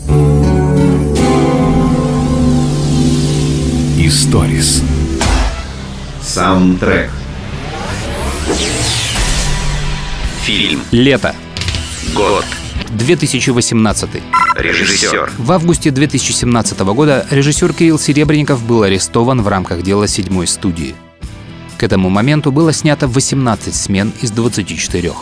[3.99, 4.83] Историс.
[6.21, 7.11] Саундтрек.
[10.43, 10.83] Фильм.
[10.93, 11.35] Лето.
[12.15, 12.45] Год.
[12.91, 14.11] 2018.
[14.57, 15.33] Режиссер.
[15.39, 20.95] В августе 2017 года режиссер Кирилл Серебренников был арестован в рамках дела седьмой студии.
[21.77, 25.13] К этому моменту было снято 18 смен из 24.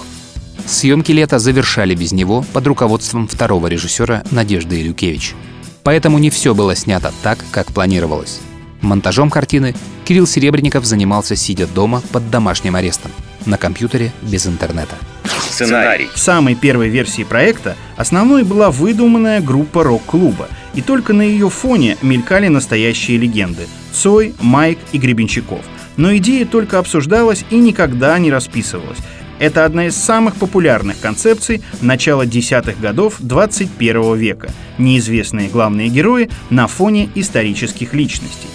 [0.67, 5.35] Съемки лета завершали без него под руководством второго режиссера Надежды Илюкевич.
[5.83, 8.41] Поэтому не все было снято так, как планировалось.
[8.81, 9.75] Монтажом картины
[10.05, 13.11] Кирилл Серебренников занимался сидя дома под домашним арестом,
[13.47, 14.97] на компьютере без интернета.
[15.41, 16.09] Сценарий.
[16.15, 21.97] В самой первой версии проекта основной была выдуманная группа рок-клуба, и только на ее фоне
[22.03, 25.65] мелькали настоящие легенды– Цой, Майк и Гребенщиков.
[25.97, 28.99] Но идея только обсуждалась и никогда не расписывалась.
[29.39, 34.51] Это одна из самых популярных концепций начала десятых годов 21 века.
[34.79, 38.49] Неизвестные главные герои на фоне исторических личностей.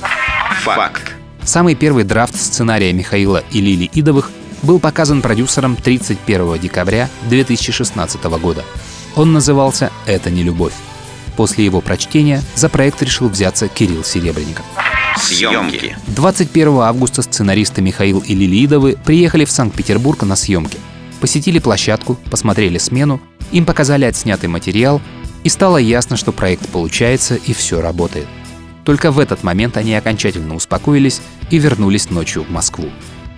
[0.63, 1.13] Факт.
[1.43, 4.31] Самый первый драфт сценария Михаила и Лили Идовых
[4.63, 8.63] был показан продюсером 31 декабря 2016 года.
[9.15, 10.73] Он назывался «Это не любовь».
[11.35, 14.65] После его прочтения за проект решил взяться Кирилл Серебренников.
[15.17, 15.97] Съемки.
[16.07, 20.77] 21 августа сценаристы Михаил и Лилидовы приехали в Санкт-Петербург на съемки.
[21.19, 23.21] Посетили площадку, посмотрели смену,
[23.51, 25.01] им показали отснятый материал,
[25.43, 28.27] и стало ясно, что проект получается и все работает.
[28.83, 32.89] Только в этот момент они окончательно успокоились и вернулись ночью в Москву.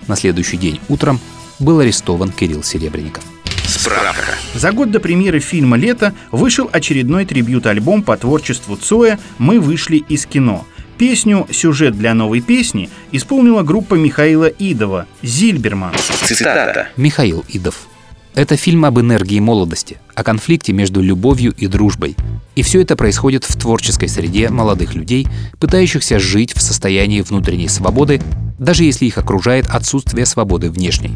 [0.08, 1.20] На следующий день утром
[1.58, 3.24] был арестован Кирилл Серебренников.
[3.66, 4.34] Справка.
[4.54, 10.26] За год до премьеры фильма «Лето» вышел очередной трибют-альбом по творчеству Цоя «Мы вышли из
[10.26, 10.66] кино».
[10.98, 15.94] Песню «Сюжет для новой песни» исполнила группа Михаила Идова «Зильберман».
[16.22, 16.88] Цитата.
[16.96, 17.88] Михаил Идов.
[18.34, 22.16] Это фильм об энергии молодости, о конфликте между любовью и дружбой.
[22.56, 25.28] И все это происходит в творческой среде молодых людей,
[25.60, 28.20] пытающихся жить в состоянии внутренней свободы,
[28.58, 31.14] даже если их окружает отсутствие свободы внешней.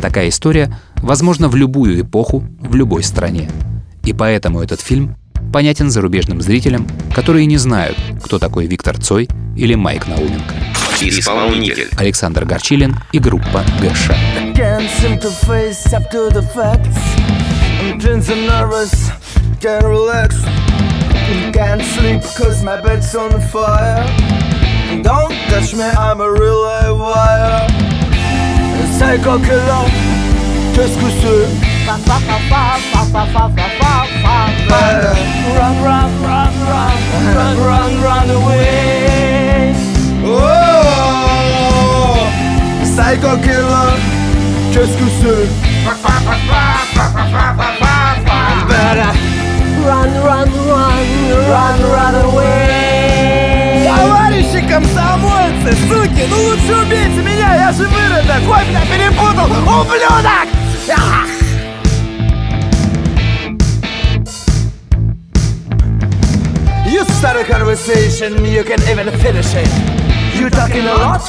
[0.00, 3.50] Такая история возможна в любую эпоху, в любой стране.
[4.04, 5.16] И поэтому этот фильм
[5.52, 10.54] понятен зарубежным зрителям, которые не знают, кто такой Виктор Цой или Майк Науменко.
[11.00, 11.88] Исполнитель.
[11.96, 14.10] Александр Горчилин и группа ГШ.
[14.82, 16.98] Can't seem to face up to the facts.
[17.78, 19.10] I'm tense and nervous,
[19.60, 20.42] can't relax.
[21.54, 24.02] Can't sleep cause my bed's on fire.
[25.00, 27.68] Don't touch me, I'm a real live wire.
[28.98, 29.86] Psycho killer,
[30.74, 31.46] qu'est-ce que c'est?
[31.86, 34.34] fa fa fa fa fa fa fa fa fa fa
[34.66, 34.82] fa
[35.58, 36.94] Run, run, run, run,
[37.36, 39.74] run, run, run away
[40.24, 42.18] Oh,
[42.82, 44.11] Psycho killer,
[44.73, 45.47] qu'est-ce que c'est
[48.67, 49.11] Better
[49.87, 51.07] run, run, run,
[51.49, 58.81] run, run away Товарищи комсомольцы, суки, ну лучше убейте меня, я же выродок, ой, бля,
[58.85, 60.47] перепутал, ублюдок!
[60.91, 61.27] Ах!
[66.85, 69.69] You start a conversation, you can even finish it.
[70.35, 71.21] You talking a lot,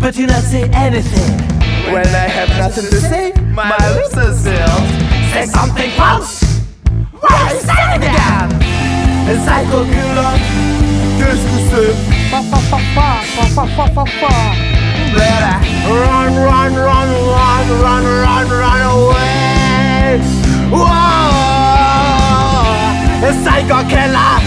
[0.00, 1.51] but you not say anything.
[1.91, 4.87] When I have nothing to say, my lips are sealed.
[5.33, 6.41] Say something false.
[7.19, 8.49] Why say it again?
[9.27, 10.33] A psycho killer,
[11.19, 11.95] qu'est-ce que c'est?
[12.31, 14.33] Fa fa fa fa fa fa fa fa fa.
[15.13, 15.57] Better
[15.89, 20.19] run, run, run, run, run, run, run away.
[20.71, 20.87] Whoa!
[23.27, 24.39] A psycho killer,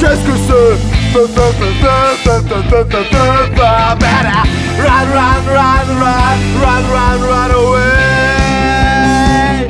[0.00, 0.93] qu'est-ce que c'est?
[1.14, 1.16] В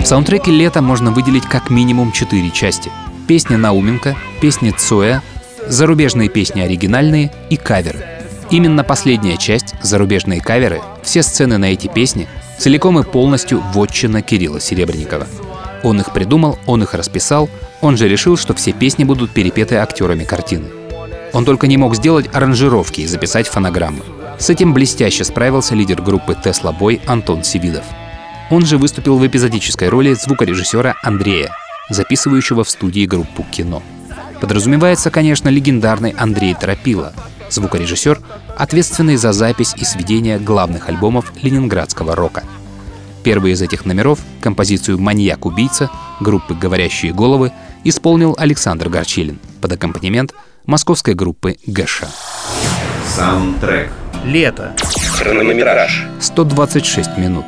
[0.06, 2.90] саундтреке «Лето» можно выделить как минимум четыре части.
[3.28, 5.22] Песня Науменко, песни Цоя,
[5.66, 8.02] зарубежные песни оригинальные и каверы.
[8.50, 12.26] Именно последняя часть, зарубежные каверы, все сцены на эти песни
[12.58, 15.26] целиком и полностью вотчина Кирилла Серебренникова.
[15.82, 17.50] Он их придумал, он их расписал,
[17.82, 20.83] он же решил, что все песни будут перепеты актерами картины.
[21.34, 24.02] Он только не мог сделать аранжировки и записать фонограммы.
[24.38, 27.84] С этим блестяще справился лидер группы «Тесла Бой» Антон Сивидов.
[28.50, 31.50] Он же выступил в эпизодической роли звукорежиссера Андрея,
[31.90, 33.82] записывающего в студии группу «Кино».
[34.40, 37.12] Подразумевается, конечно, легендарный Андрей Торопила,
[37.50, 38.20] звукорежиссер,
[38.56, 42.44] ответственный за запись и сведение главных альбомов ленинградского рока.
[43.24, 50.34] Первый из этих номеров, композицию «Маньяк-убийца» группы «Говорящие головы» исполнил Александр Горчилин под аккомпанемент
[50.66, 52.08] московской группы «Гэша».
[53.06, 53.90] Саундтрек.
[54.24, 54.74] Лето.
[55.12, 56.06] Хронометраж.
[56.20, 57.44] 126 минут.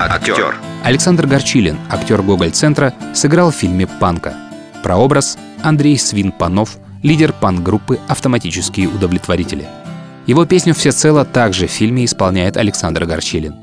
[0.00, 0.56] Актер.
[0.82, 4.34] Александр Горчилин, актер Гоголь-центра, сыграл в фильме «Панка».
[4.82, 9.66] Прообраз– Андрей Свин-Панов, лидер панк-группы «Автоматические удовлетворители».
[10.26, 13.54] Его песню «Всецело» также в фильме исполняет Александр Горчилин.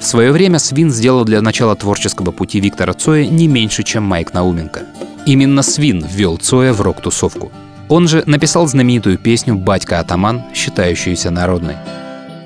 [0.00, 4.32] В свое время Свин сделал для начала творческого пути Виктора Цоя не меньше, чем Майк
[4.32, 4.82] Науменко.
[5.26, 7.50] Именно Свин ввел Цоя в рок-тусовку.
[7.94, 11.76] Он же написал знаменитую песню «Батька Атаман», считающуюся народной.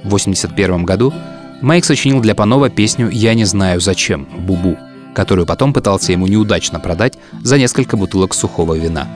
[0.05, 1.15] В 1981 году
[1.63, 4.77] Майк сочинил для Панова песню «Я не знаю зачем» «Бубу»,
[5.15, 9.09] которую потом пытался ему неудачно продать за несколько бутылок сухого вина.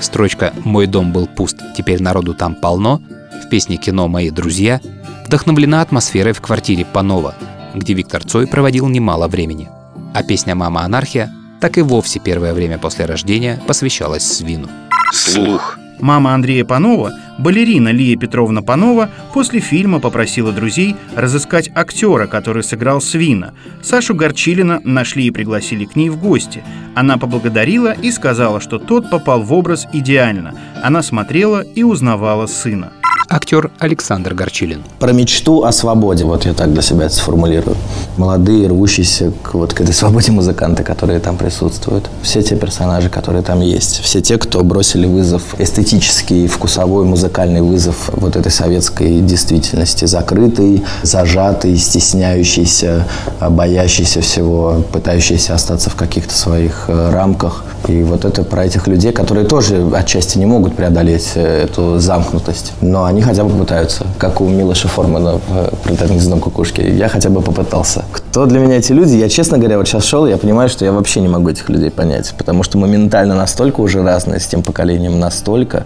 [0.00, 3.00] Строчка «Мой дом был пуст, теперь народу там полно»
[3.40, 4.08] в песне «Кино.
[4.08, 4.80] Мои друзья»
[5.24, 7.36] вдохновлена атмосферой в квартире Панова,
[7.76, 9.68] где Виктор Цой проводил немало времени.
[10.14, 14.68] А песня «Мама анархия» так и вовсе первое время после рождения посвящалась Свину.
[15.12, 15.78] Слух.
[16.00, 23.00] Мама Андрея Панова, балерина Лия Петровна Панова, после фильма попросила друзей разыскать актера, который сыграл
[23.02, 23.52] Свина.
[23.82, 26.62] Сашу Горчилина нашли и пригласили к ней в гости.
[26.94, 30.54] Она поблагодарила и сказала, что тот попал в образ идеально.
[30.82, 32.92] Она смотрела и узнавала сына.
[33.32, 34.82] Актер Александр Горчилин.
[34.98, 37.76] Про мечту о свободе, вот я так для себя это сформулирую.
[38.16, 42.10] Молодые, рвущиеся к, вот, к этой свободе музыканты, которые там присутствуют.
[42.22, 44.00] Все те персонажи, которые там есть.
[44.00, 50.06] Все те, кто бросили вызов, эстетический, вкусовой, музыкальный вызов вот этой советской действительности.
[50.06, 53.06] Закрытый, зажатый, стесняющийся,
[53.40, 57.64] боящийся всего, пытающийся остаться в каких-то своих э, рамках.
[57.88, 62.72] И вот это про этих людей, которые тоже отчасти не могут преодолеть э, эту замкнутость.
[62.80, 66.80] Но они хотя бы пытаются, как у Милоша Формана в э, «Пролетарном гнездом кукушки».
[66.80, 68.04] Я хотя бы попытался.
[68.12, 69.14] Кто для меня эти люди?
[69.14, 71.90] Я, честно говоря, вот сейчас шел, я понимаю, что я вообще не могу этих людей
[71.90, 75.84] понять, потому что моментально настолько уже разные с тем поколением, настолько.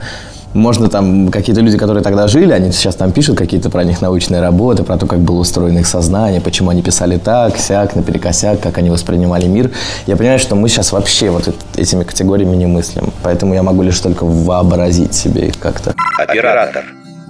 [0.55, 4.41] Можно там, какие-то люди, которые тогда жили, они сейчас там пишут какие-то про них научные
[4.41, 8.79] работы, про то, как было устроено их сознание, почему они писали так, сяк, наперекосяк, как
[8.79, 9.73] они воспринимали мир.
[10.07, 13.13] Я понимаю, что мы сейчас вообще вот этими категориями не мыслим.
[13.25, 15.93] Поэтому я могу лишь только вообразить себе их как-то.
[16.19, 16.85] Оператор.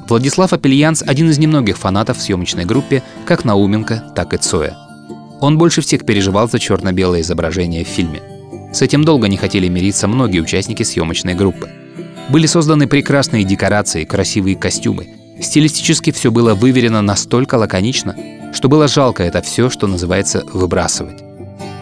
[0.07, 4.77] Владислав Апельянс– один из немногих фанатов в съемочной группе как Науменко, так и Цоя.
[5.41, 8.21] Он больше всех переживал за черно-белое изображение в фильме.
[8.75, 11.71] С этим долго не хотели мириться многие участники съемочной группы.
[12.31, 15.09] Были созданы прекрасные декорации, красивые костюмы.
[15.41, 18.17] Стилистически все было выверено настолько лаконично,
[18.53, 21.23] что было жалко это все, что называется, выбрасывать.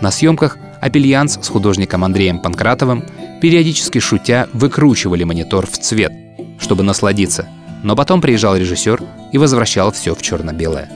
[0.01, 3.05] На съемках Апельянс с художником Андреем Панкратовым,
[3.41, 6.13] периодически шутя, выкручивали монитор в цвет,
[6.59, 7.47] чтобы насладиться,
[7.85, 9.01] но потом приезжал режиссер
[9.33, 10.91] и возвращал все в черно-белое.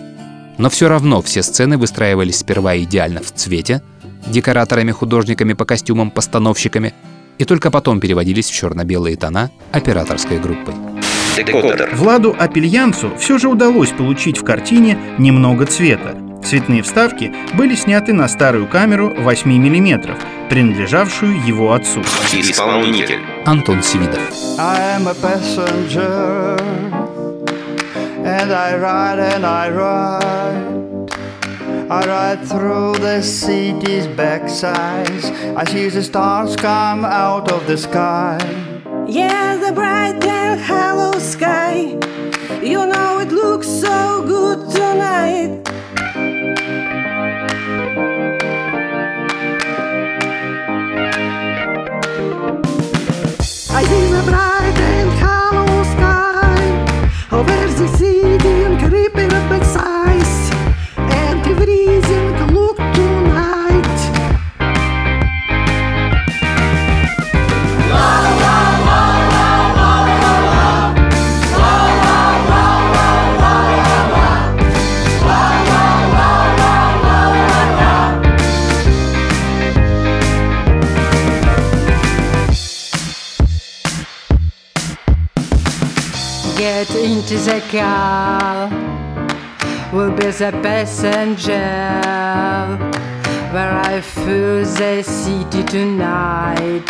[0.59, 3.81] Но все равно все сцены выстраивались сперва идеально в цвете,
[4.27, 6.95] декораторами, художниками по костюмам, постановщиками,
[7.39, 10.75] и только потом переводились в черно-белые тона операторской группой.
[11.37, 11.91] Декодер.
[11.95, 16.17] Владу Апельянцу все же удалось получить в картине немного цвета.
[16.43, 20.17] Цветные вставки были сняты на старую камеру 8 мм,
[20.49, 22.03] принадлежавшую его отцу.
[22.33, 23.21] Исполнитель.
[23.45, 23.83] Антон
[25.21, 26.57] passenger,
[28.25, 30.76] and I ride and I ride.
[31.89, 35.25] I ride through the city's backsides.
[35.57, 38.39] I see the stars come out of the sky.
[39.07, 41.97] Yeah, the bright and hollow sky.
[42.61, 45.63] You know it looks so good tonight.
[53.71, 54.86] I see the bright
[87.27, 88.71] Into the car.
[89.93, 91.59] We'll be the passenger.
[93.51, 96.87] Where I feel the city tonight.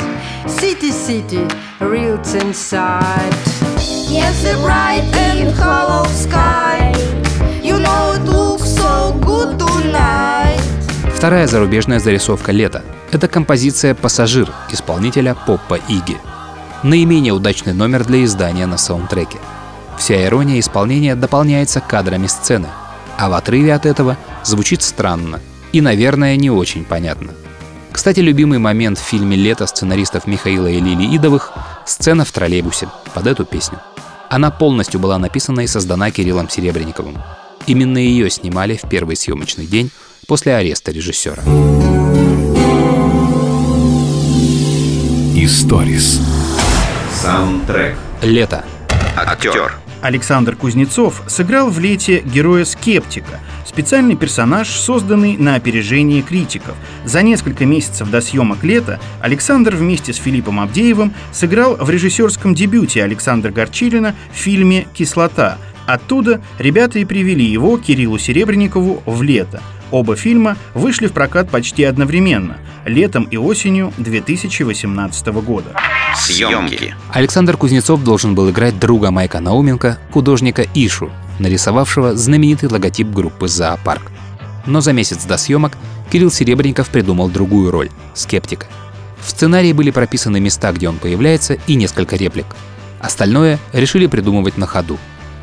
[0.47, 1.41] City, city,
[1.81, 3.33] real inside.
[4.11, 6.93] Yes, the bright and hollow sky.
[7.63, 10.61] You know it looks so good tonight.
[11.17, 16.19] Вторая зарубежная зарисовка «Лето»— это композиция «Пассажир» исполнителя Поппа Иги.
[16.83, 19.39] Наименее удачный номер для издания на саундтреке.
[19.99, 22.69] Вся ирония исполнения дополняется кадрами сцены,
[23.19, 25.41] а в отрыве от этого звучит странно
[25.73, 27.33] и, наверное, не очень понятно.
[27.93, 31.53] Кстати, любимый момент в фильме «Лето» сценаристов Михаила и Лили Идовых—
[31.87, 33.81] сцена в троллейбусе под эту песню.
[34.29, 37.17] Она полностью была написана и создана Кириллом Серебренниковым.
[37.67, 39.91] Именно ее снимали в первый съемочный день
[40.27, 41.43] после ареста режиссера.
[45.35, 46.21] Историс.
[47.15, 47.97] Саундтрек.
[48.23, 48.65] Лето.
[49.17, 49.86] Актер.
[50.07, 56.77] Александр Кузнецов сыграл в «Лете» героя Скептика, специальный персонаж, созданный на опережение критиков.
[57.05, 63.03] За несколько месяцев до съемок «Лета» Александр вместе с Филиппом Абдеевым сыграл в режиссерском дебюте
[63.03, 65.59] Александра Горчилина в фильме «Кислота».
[65.89, 69.61] Оттуда ребята и привели его, Кириллу Серебренникову, в «Лето».
[69.91, 75.71] Оба фильма вышли в прокат почти одновременно, летом и осенью 2018 года.
[76.17, 76.95] Съемки.
[77.13, 84.11] Александр Кузнецов должен был играть друга Майка Науменко, художника Ишу, нарисовавшего знаменитый логотип группы «Зоопарк».
[84.67, 85.77] Но за месяц до съемок
[86.11, 88.67] Кирилл Серебренников придумал другую роль— скептика.
[89.21, 92.47] В сценарии были прописаны места, где он появляется, и несколько реплик.
[93.01, 94.99] Остальное решили придумывать на ходу.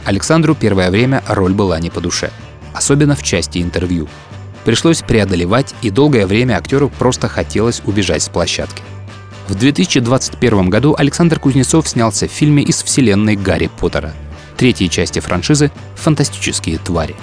[0.06, 2.32] Александру первое время роль была не по душе,
[2.74, 4.08] особенно в части интервью.
[4.66, 8.82] Пришлось преодолевать, и долгое время актеру просто хотелось убежать с площадки.
[9.48, 14.14] В 2021 году Александр Кузнецов снялся в фильме из вселенной Гарри Поттера,
[14.56, 17.16] третьей части франшизы «Фантастические твари».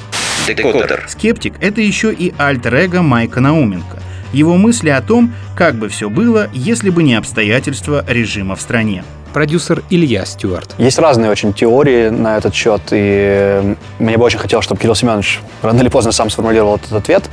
[0.47, 1.07] Декодер.
[1.09, 4.03] Скептик— это еще и альтер-эго Майка Науменко.
[4.33, 9.03] Его мысли о том, как бы все было, если бы не обстоятельства режима в стране.
[9.33, 10.75] Продюсер Илья Стюарт.
[10.79, 15.41] Есть разные очень теории на этот счет, и мне бы очень хотелось, чтобы Кирилл Семенович
[15.63, 17.31] рано или поздно сам сформулировал этот ответ,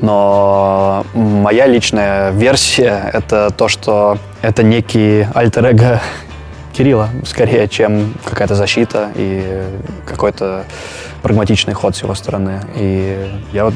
[0.00, 6.00] но моя личная версия— это то, что это некий альтер-эго
[6.72, 9.62] Кирилла, скорее, чем какая-то защита и
[10.06, 10.64] какой-то
[11.22, 12.62] прагматичный ход с его стороны.
[12.76, 13.74] И я вот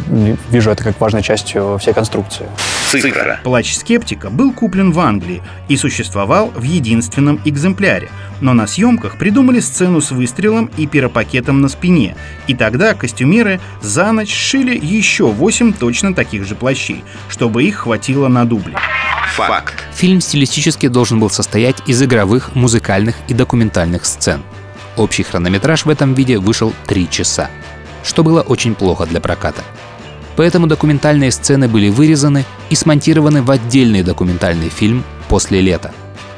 [0.50, 2.46] вижу это как важной частью всей конструкции.
[2.90, 3.40] Цифра.
[3.42, 8.08] Плач скептика был куплен в Англии и существовал в единственном экземпляре.
[8.40, 12.16] Но на съемках придумали сцену с выстрелом и пиропакетом на спине.
[12.46, 18.28] И тогда костюмеры за ночь сшили еще 8 точно таких же плащей, чтобы их хватило
[18.28, 18.74] на дубли.
[19.34, 19.74] Факт.
[19.94, 24.42] Фильм стилистически должен был состоять из игровых, музыкальных и документальных сцен.
[24.96, 27.50] Общий хронометраж в этом виде вышел 3 часа,
[28.04, 29.62] что было очень плохо для проката.
[30.36, 35.92] Поэтому документальные сцены были вырезаны и смонтированы в отдельный документальный фильм «После лета».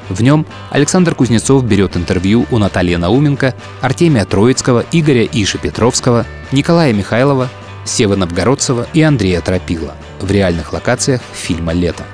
[0.09, 6.93] В нем Александр Кузнецов берет интервью у Натальи Науменко, Артемия Троицкого, Игоря Иши Петровского, Николая
[6.93, 7.49] Михайлова,
[7.85, 12.05] Севы Новгородцева и Андрея Тропила в реальных локациях фильма «Лето».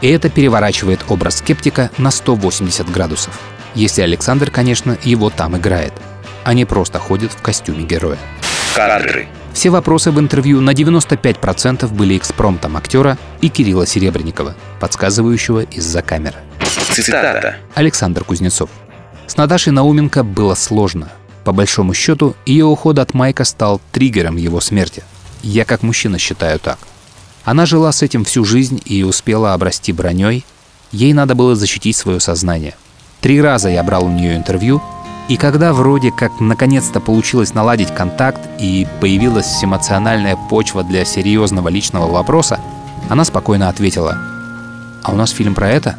[0.00, 3.38] И это переворачивает образ скептика на 180 градусов.
[3.74, 5.92] Если Александр, конечно, его там играет,
[6.44, 8.18] а не просто ходит в костюме героя.
[8.74, 9.26] Кадры.
[9.52, 16.36] Все вопросы в интервью на 95% были экспромтом актера и Кирилла Серебренникова, подсказывающего из-за камеры.
[16.92, 17.56] Цитата.
[17.74, 18.70] Александр Кузнецов.
[19.26, 21.10] С Наташей Науменко было сложно.
[21.44, 25.02] По большому счету, ее уход от Майка стал триггером его смерти.
[25.42, 26.78] Я как мужчина считаю так.
[27.44, 30.44] Она жила с этим всю жизнь и успела обрасти броней.
[30.90, 32.74] Ей надо было защитить свое сознание.
[33.24, 34.82] Три раза я брал у нее интервью,
[35.30, 42.06] и когда вроде как наконец-то получилось наладить контакт и появилась эмоциональная почва для серьезного личного
[42.12, 42.60] вопроса,
[43.08, 44.18] она спокойно ответила,
[45.02, 45.96] «А у нас фильм про это?»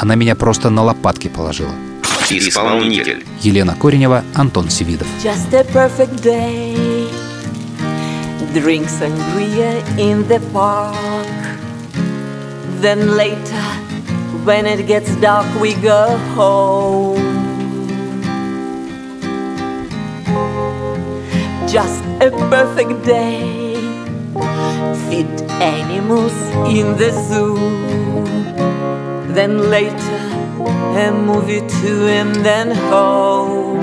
[0.00, 1.70] Она меня просто на лопатки положила.
[2.28, 3.24] Исполнитель.
[3.40, 5.06] Елена Коренева, Антон Севидов.
[5.22, 7.08] Just a perfect day.
[8.52, 10.96] Drink sangria in the park.
[12.80, 13.62] Then later,
[14.44, 17.38] when it gets dark, we go home.
[21.68, 23.74] Just a perfect day.
[25.08, 25.28] Feed
[25.60, 26.36] animals
[26.76, 27.56] in the zoo.
[29.34, 30.18] Then later,
[30.96, 33.82] a movie too, and then home.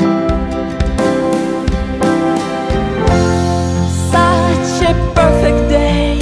[4.12, 6.20] Such a perfect day.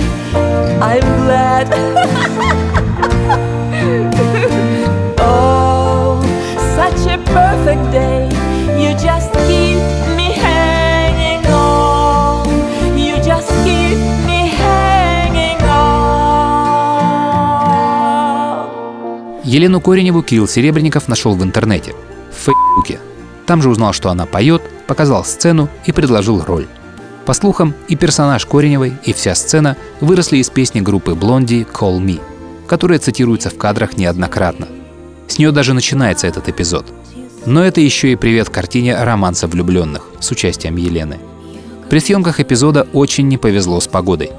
[0.82, 2.80] I'm glad.
[19.54, 21.94] Елену Кореневу Кирилл Серебренников нашел в интернете,
[22.32, 23.00] в Фейсбуке.
[23.46, 26.66] Там же узнал, что она поет, показал сцену и предложил роль.
[27.28, 32.20] По слухам, и персонаж Кореневой, и вся сцена выросли из песни группы Блонди «Call Me»,
[32.66, 34.68] которая цитируется в кадрах неоднократно.
[35.28, 36.92] С нее даже начинается этот эпизод.
[37.46, 41.20] Но это еще и привет картине «Романса влюбленных» с участием Елены.
[41.92, 44.32] При съемках эпизода очень не повезло с погодой.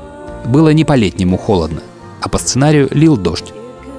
[0.44, 1.82] Было не по-летнему холодно,
[2.20, 3.52] а по сценарию лил дождь.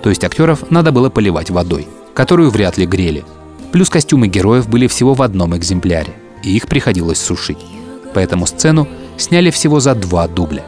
[0.05, 3.25] То есть актеров надо было поливать водой, которую вряд ли грели.
[3.71, 7.57] Плюс костюмы героев были всего в одном экземпляре, и их приходилось сушить.
[8.13, 8.87] Поэтому сцену
[9.17, 10.63] сняли всего за два дубля.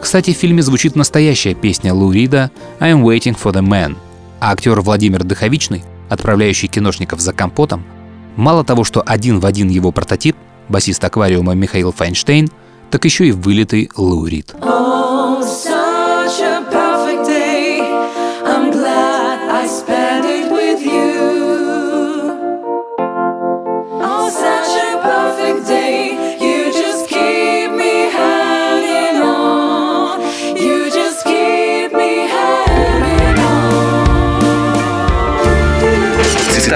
[0.00, 3.96] Кстати, в фильме звучит настоящая песня Лу Рида «I'm waiting for the man»,
[4.38, 7.84] а актер Владимир Дыховичный, отправляющий киношников за компотом,
[8.36, 10.36] мало того, что один в один его прототип,
[10.68, 12.48] басист аквариума Михаил Файнштейн,
[12.92, 14.54] так еще и вылитый Лу Рид.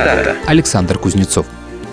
[0.06, 0.36] Цитата.
[0.46, 1.46] Александр Кузнецов.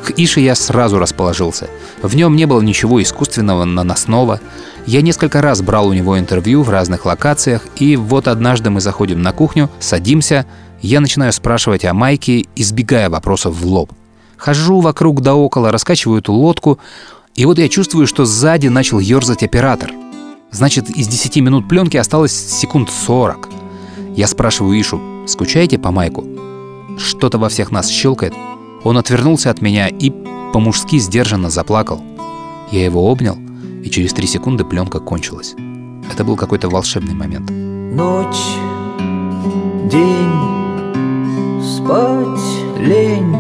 [0.04, 1.68] К Ише я сразу расположился.
[2.04, 4.40] В нем не было ничего искусственного, наносного.
[4.86, 9.24] Я несколько раз брал у него интервью в разных локациях, и вот однажды мы заходим
[9.24, 10.46] на кухню, садимся,
[10.80, 13.92] я начинаю спрашивать о Майке, избегая вопросов в лоб.
[14.38, 16.78] Хожу вокруг да около, раскачиваю эту лодку,
[17.34, 19.92] и вот я чувствую, что сзади начал ерзать оператор.
[20.52, 23.50] Значит, из 10 минут пленки осталось секунд 40.
[24.16, 26.53] Я спрашиваю Ишу, скучаете по Майку?
[26.98, 28.34] Что-то во всех нас щелкает.
[28.84, 30.12] Он отвернулся от меня и
[30.54, 32.02] по-мужски сдержанно заплакал.
[32.72, 33.38] Я его обнял,
[33.84, 35.56] и через три секунды пленка кончилась.
[36.12, 37.50] Это был какой-то волшебный момент.
[37.50, 38.58] Ночь,
[39.90, 40.54] день,
[41.62, 43.36] спать лень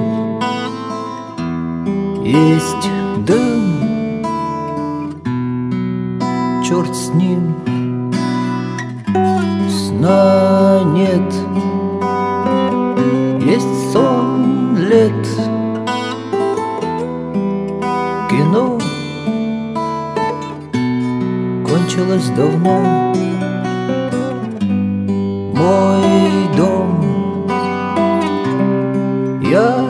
[2.23, 2.89] Есть
[3.25, 4.23] дым,
[6.63, 7.55] черт с ним
[9.69, 11.33] Сна нет,
[14.93, 15.25] лет
[18.29, 18.79] Кино
[21.67, 23.13] кончилось давно.
[25.55, 26.03] Мой
[26.55, 27.47] дом,
[29.41, 29.82] я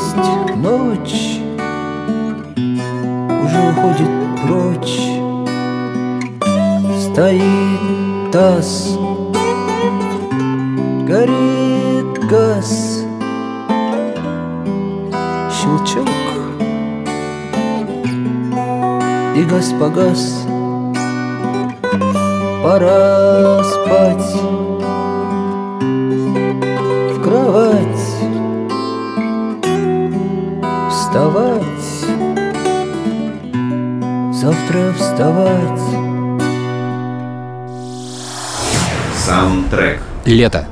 [0.00, 1.40] есть ночь,
[3.44, 4.10] уже уходит
[4.42, 5.00] прочь.
[7.02, 8.96] Стоит таз,
[11.06, 13.04] горит газ,
[15.52, 16.08] щелчок,
[19.36, 20.46] и газ погас.
[22.62, 24.34] Пора спать
[27.10, 27.89] в кровать,
[34.50, 35.80] завтра вставать.
[39.16, 40.00] Саундтрек.
[40.24, 40.66] Лето.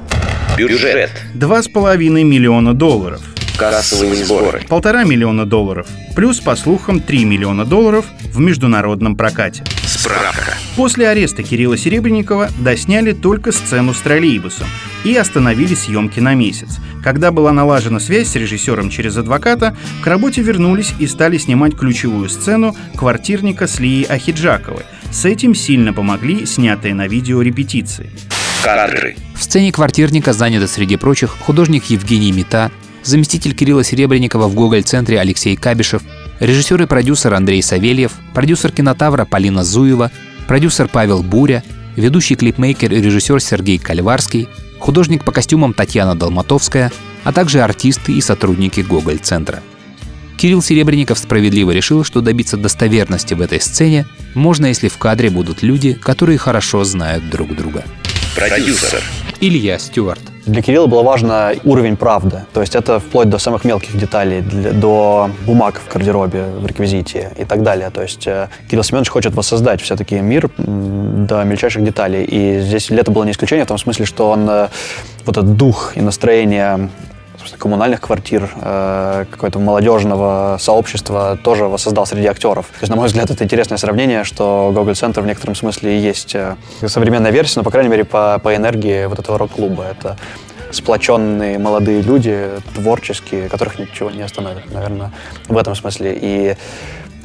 [0.56, 1.10] Бюджет.
[1.34, 3.20] Два с половиной миллиона долларов.
[3.56, 4.62] Кассовые сборы.
[4.68, 5.86] Полтора миллиона долларов.
[6.16, 9.64] Плюс, по слухам, 3 миллиона долларов в международном прокате.
[9.84, 10.54] Справка.
[10.76, 14.66] После ареста Кирилла Серебренникова досняли только сцену с троллейбусом
[15.04, 16.78] и остановили съемки на месяц.
[17.02, 22.28] Когда была налажена связь с режиссером через адвоката, к работе вернулись и стали снимать ключевую
[22.28, 24.82] сцену квартирника с Лией Ахиджаковой.
[25.10, 28.10] С этим сильно помогли снятые на видео репетиции.
[28.62, 29.16] Кадры.
[29.34, 32.70] В сцене квартирника заняты среди прочих художник Евгений Мета,
[33.04, 36.02] заместитель Кирилла Серебренникова в Гоголь-центре Алексей Кабишев,
[36.40, 40.10] режиссер и продюсер Андрей Савельев, продюсер кинотавра Полина Зуева,
[40.46, 41.62] продюсер Павел Буря,
[41.96, 46.92] ведущий клипмейкер и режиссер Сергей Кальварский, художник по костюмам Татьяна Долматовская,
[47.24, 49.62] а также артисты и сотрудники Гоголь-центра.
[50.36, 55.62] Кирилл Серебренников справедливо решил, что добиться достоверности в этой сцене можно, если в кадре будут
[55.62, 57.84] люди, которые хорошо знают друг друга.
[58.36, 59.02] Продюсер.
[59.40, 60.20] Илья Стюарт.
[60.46, 62.44] Для Кирилла было важно уровень правды.
[62.52, 67.30] То есть это вплоть до самых мелких деталей, для- до бумаг в гардеробе, в реквизите
[67.38, 67.90] и так далее.
[67.90, 72.24] То есть э, Кирилл Семенович хочет воссоздать все-таки мир до мельчайших деталей.
[72.24, 74.68] И здесь лето было не исключение в том смысле, что он э,
[75.24, 76.88] вот этот дух и настроение
[77.56, 82.66] коммунальных квартир, э, какого-то молодежного сообщества тоже воссоздал среди актеров.
[82.66, 86.34] То есть, на мой взгляд, это интересное сравнение, что Гоголь-центр в некотором смысле и есть
[86.34, 89.84] э, современная версия, но, по крайней мере, по, по энергии вот этого рок-клуба.
[89.84, 90.16] Это
[90.70, 95.12] сплоченные молодые люди, творческие, которых ничего не остановит, наверное,
[95.48, 96.18] в этом смысле.
[96.20, 96.56] И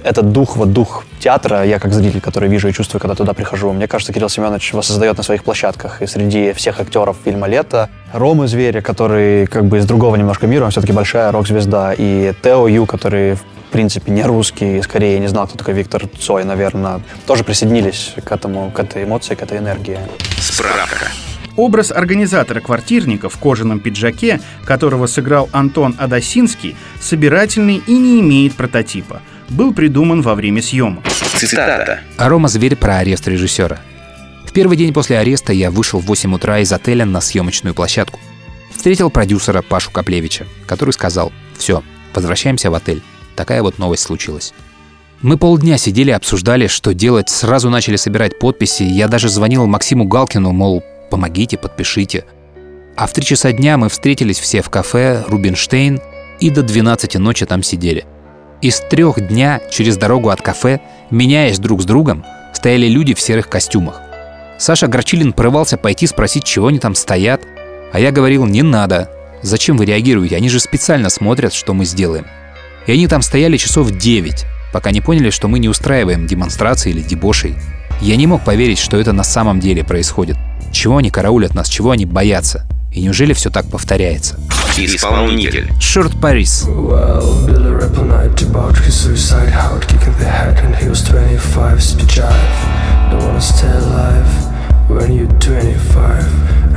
[0.03, 3.71] этот дух, вот дух театра, я как зритель, который вижу и чувствую, когда туда прихожу,
[3.71, 6.01] мне кажется, Кирилл Семенович воссоздает на своих площадках.
[6.01, 10.65] И среди всех актеров фильма «Лето» Ромы Зверя, который как бы из другого немножко мира,
[10.65, 15.47] он все-таки большая рок-звезда, и Тео Ю, который в принципе не русский, скорее не знал,
[15.47, 19.97] кто такой Виктор Цой, наверное, тоже присоединились к этому, к этой эмоции, к этой энергии.
[20.39, 21.07] Справка.
[21.55, 29.21] Образ организатора квартирника в кожаном пиджаке, которого сыграл Антон Адасинский, собирательный и не имеет прототипа.
[29.49, 31.03] Был придуман во время съемок.
[31.37, 31.99] Цитата.
[32.17, 33.79] А Рома Зверь про арест режиссера.
[34.45, 38.19] В первый день после ареста я вышел в 8 утра из отеля на съемочную площадку.
[38.75, 41.83] Встретил продюсера Пашу Каплевича, который сказал «Все,
[42.13, 43.01] возвращаемся в отель».
[43.35, 44.53] Такая вот новость случилась.
[45.21, 48.83] Мы полдня сидели, обсуждали, что делать, сразу начали собирать подписи.
[48.83, 52.25] Я даже звонил Максиму Галкину, мол, помогите, подпишите.
[52.95, 56.01] А в три часа дня мы встретились все в кафе «Рубинштейн»
[56.39, 58.05] и до 12 ночи там сидели.
[58.63, 63.49] Из трех дня через дорогу от кафе, меняясь друг с другом, стояли люди в серых
[63.49, 63.99] костюмах.
[64.57, 67.41] Саша Горчилин порывался пойти спросить, чего они там стоят,
[67.91, 69.11] а я говорил, не надо.
[69.41, 70.37] Зачем вы реагируете?
[70.37, 72.25] Они же специально смотрят, что мы сделаем.
[72.87, 77.01] И они там стояли часов 9, пока не поняли, что мы не устраиваем демонстрации или
[77.01, 77.55] дебошей.
[77.99, 80.37] Я не мог поверить, что это на самом деле происходит.
[80.71, 82.65] Чего они караулят нас, чего они боятся?
[82.93, 84.35] И неужели все так повторяется?
[84.77, 85.71] Исполнитель.
[85.79, 86.65] Шорт Парис.
[86.67, 90.87] Well, Billy Rap all night about his suicide, how it kicking the head and he
[90.87, 93.11] was 25, speed jive.
[93.11, 94.27] Don't wanna stay alive
[94.87, 96.25] when you're 25.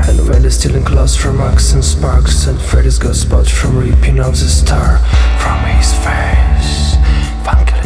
[0.08, 4.18] And when they're stealing clothes from Max and Sparks, and Freddy's got spots from reaping
[4.20, 4.98] of the star
[5.38, 6.96] from his face.
[7.44, 7.85] Funky.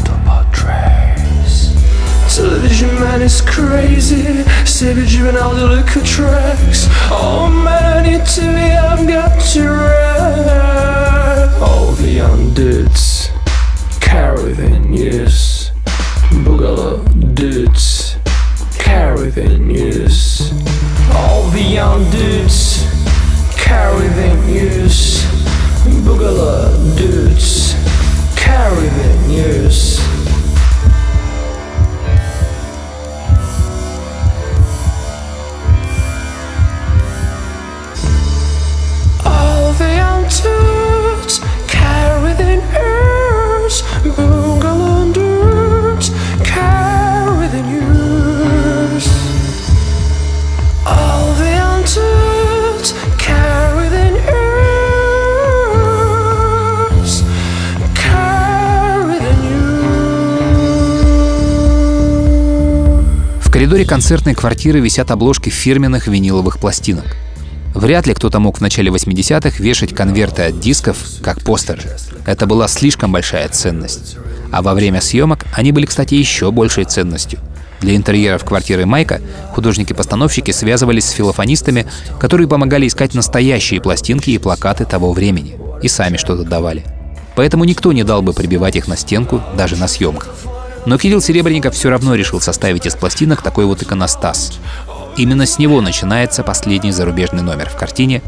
[2.41, 4.45] Television man is crazy.
[4.65, 6.87] Savage juvenile the liquor tracks.
[7.11, 11.61] Oh man, I need to be, I've got to rap.
[11.61, 13.29] All the young dudes
[14.01, 15.71] carry the news.
[16.45, 18.17] Boogaloo dudes
[18.79, 20.51] carry the news.
[21.13, 22.87] All the young dudes
[23.55, 25.27] carry the news.
[26.07, 27.75] Boogaloo dudes
[28.35, 30.20] carry the news.
[63.81, 67.17] Коридоре концертной квартиры висят обложки фирменных виниловых пластинок.
[67.75, 71.81] Вряд ли кто-то мог в начале 80-х вешать конверты от дисков, как постеры.
[72.27, 74.19] Это была слишком большая ценность.
[74.53, 77.39] А во время съемок они были, кстати, еще большей ценностью.
[77.81, 79.23] Для интерьеров квартиры Майка
[79.55, 81.87] художники-постановщики связывались с филофонистами,
[82.19, 85.57] которые помогали искать настоящие пластинки и плакаты того времени.
[85.83, 86.85] И сами что-то давали.
[87.35, 90.35] Поэтому никто не дал бы прибивать их на стенку даже на съемках.
[90.87, 94.59] Но Кирилл Серебренников все равно решил составить из пластинок такой вот иконостас.
[95.17, 98.23] Именно с него начинается последний зарубежный номер в картине.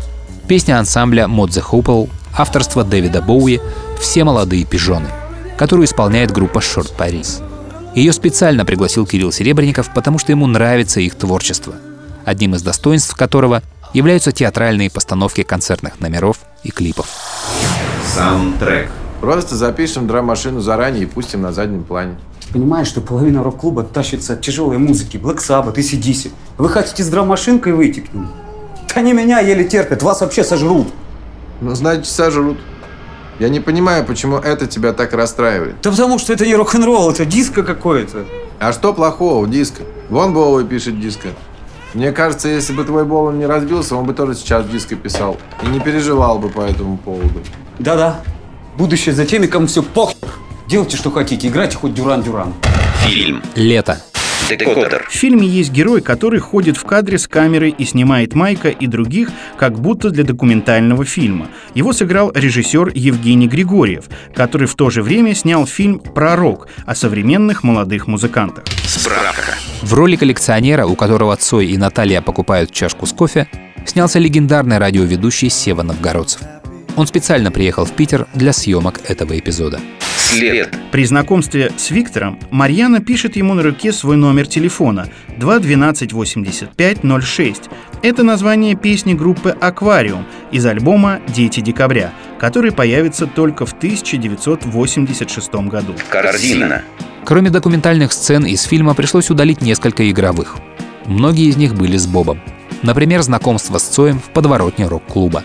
[0.48, 3.60] Песня ансамбля Mod the Hopple, авторство Дэвида Боуи
[4.00, 5.08] «Все молодые пижоны»,
[5.56, 7.42] которую исполняет группа Short Paris.
[7.94, 11.74] Ее специально пригласил Кирилл Серебренников, потому что ему нравится их творчество,
[12.24, 17.08] одним из достоинств которого являются театральные постановки концертных номеров и клипов.
[18.14, 18.90] Саундтрек.
[19.20, 22.16] Просто запишем драм-машину заранее и пустим на заднем плане.
[22.52, 26.30] Понимаешь, что половина рок-клуба тащится от тяжелой музыки, Black Sabbath и CDC.
[26.58, 28.28] Вы хотите с драм-машинкой выйти к ним?
[28.88, 30.88] Да они меня еле терпят, вас вообще сожрут.
[31.62, 32.58] Ну, значит, сожрут.
[33.38, 35.76] Я не понимаю, почему это тебя так расстраивает.
[35.82, 38.24] Да потому что это не рок-н-ролл, это диско какое-то.
[38.58, 39.84] А что плохого в диско?
[40.10, 41.28] Вон Боуи пишет диско.
[41.94, 45.38] Мне кажется, если бы твой Болан не разбился, он бы тоже сейчас диско писал.
[45.62, 47.40] И не переживал бы по этому поводу.
[47.78, 48.20] Да-да.
[48.76, 50.16] Будущее за теми, кому все похер.
[50.72, 52.54] Делайте, что хотите, играйте хоть Дюран-Дюран.
[53.04, 53.42] Фильм.
[53.56, 54.00] Лето.
[54.48, 55.06] Декодер.
[55.06, 59.28] В фильме есть герой, который ходит в кадре с камерой и снимает Майка и других,
[59.58, 61.48] как будто для документального фильма.
[61.74, 67.62] Его сыграл режиссер Евгений Григорьев, который в то же время снял фильм «Пророк» о современных
[67.64, 68.64] молодых музыкантах.
[68.86, 69.52] Справка.
[69.82, 73.46] В роли коллекционера, у которого Цой и Наталья покупают чашку с кофе,
[73.84, 76.40] снялся легендарный радиоведущий Сева Новгородцев.
[76.96, 79.78] Он специально приехал в Питер для съемок этого эпизода.
[80.32, 80.74] След.
[80.90, 85.08] При знакомстве с Виктором Марьяна пишет ему на руке свой номер телефона
[85.38, 87.68] 2128506.
[88.02, 95.94] Это название песни группы «Аквариум» из альбома «Дети декабря», который появится только в 1986 году.
[96.08, 96.80] Корзина.
[97.24, 100.56] Кроме документальных сцен из фильма пришлось удалить несколько игровых.
[101.04, 102.40] Многие из них были с Бобом.
[102.82, 105.44] Например, знакомство с Цоем в подворотне рок-клуба.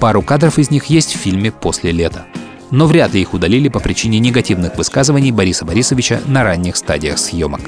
[0.00, 2.26] Пару кадров из них есть в фильме «После лета».
[2.70, 7.60] Но вряд ли их удалили по причине негативных высказываний Бориса Борисовича на ранних стадиях съемок.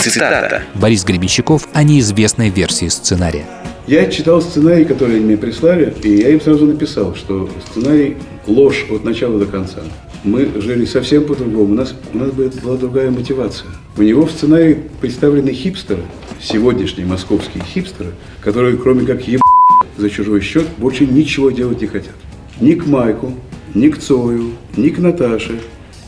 [0.00, 0.62] Цитата.
[0.74, 3.46] Борис Гребенщиков о неизвестной версии сценария.
[3.86, 8.16] Я читал сценарий, который они мне прислали, и я им сразу написал, что сценарий
[8.46, 9.80] ложь от начала до конца.
[10.24, 13.68] Мы жили совсем по-другому, у нас, у нас была другая мотивация.
[13.98, 16.02] У него в сценарии представлены хипстеры,
[16.40, 19.40] сегодняшние московские хипстеры, которые кроме как еб
[19.98, 22.14] за чужой счет больше ничего делать не хотят.
[22.60, 23.34] Ни к Майку,
[23.74, 25.60] ни к Цою, ни к Наташе,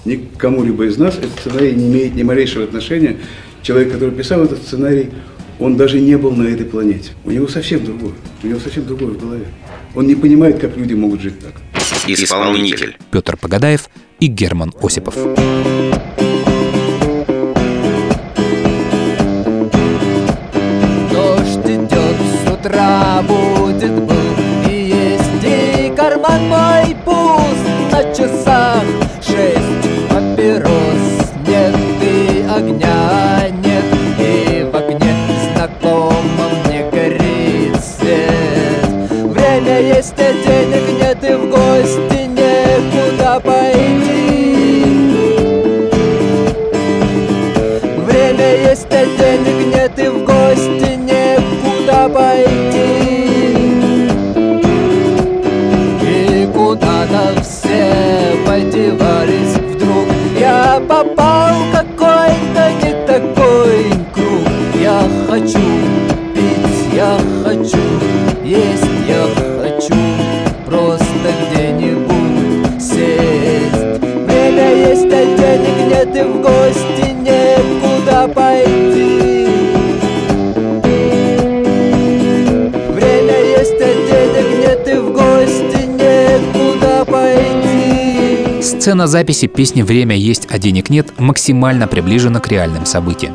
[0.04, 3.16] ни к кому-либо из нас этот сценарий не имеет ни малейшего отношения.
[3.62, 5.10] Человек, который писал этот сценарий,
[5.58, 7.12] он даже не был на этой планете.
[7.24, 8.12] У него совсем другое.
[8.42, 9.46] У него совсем другое в голове.
[9.94, 11.54] Он не понимает, как люди могут жить так.
[12.06, 12.96] Исполнитель.
[13.10, 13.88] Петр Погадаев
[14.20, 15.16] и Герман Осипов.
[21.10, 23.22] Дождь идет с утра,
[76.26, 79.46] в гости некуда пойти
[82.92, 90.48] Время есть, а денег нет и в гости некуда пойти Сцена записи песни «Время есть,
[90.50, 93.34] а денег нет» максимально приближена к реальным событиям.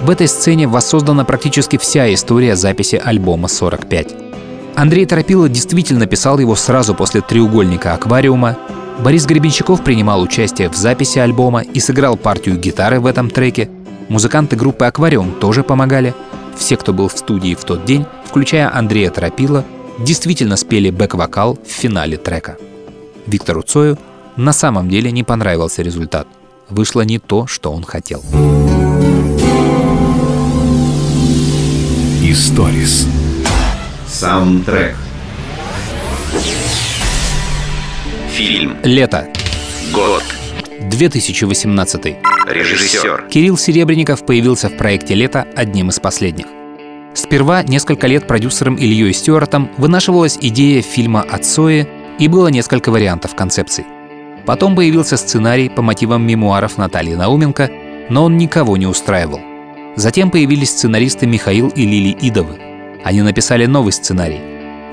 [0.00, 4.74] В этой сцене воссоздана практически вся история записи альбома «45».
[4.74, 8.56] Андрей Торопило действительно писал его сразу после «Треугольника аквариума».
[9.02, 13.68] Борис Гребенщиков принимал участие в записи альбома и сыграл партию гитары в этом треке.
[14.08, 16.14] Музыканты группы «Аквариум» тоже помогали.
[16.56, 19.64] Все, кто был в студии в тот день, включая Андрея Торопила,
[19.98, 22.58] действительно спели бэк-вокал в финале трека.
[23.26, 23.98] Виктору Цою
[24.36, 26.28] на самом деле не понравился результат.
[26.70, 28.22] Вышло не то, что он хотел.
[32.22, 33.08] Историс.
[34.06, 34.94] Саундтрек.
[38.32, 38.78] Фильм.
[38.82, 39.28] Лето.
[39.92, 40.22] Год.
[40.80, 42.16] 2018.
[42.46, 43.28] Режиссер.
[43.30, 46.46] Кирилл Серебренников появился в проекте «Лето» одним из последних.
[47.12, 51.86] Сперва несколько лет продюсером Ильей Стюартом вынашивалась идея фильма о Цое,
[52.18, 53.84] и было несколько вариантов концепций.
[54.46, 57.70] Потом появился сценарий по мотивам мемуаров Натальи Науменко,
[58.08, 59.40] но он никого не устраивал.
[59.96, 62.58] Затем появились сценаристы Михаил и Лили Идовы.
[63.04, 64.40] Они написали новый сценарий.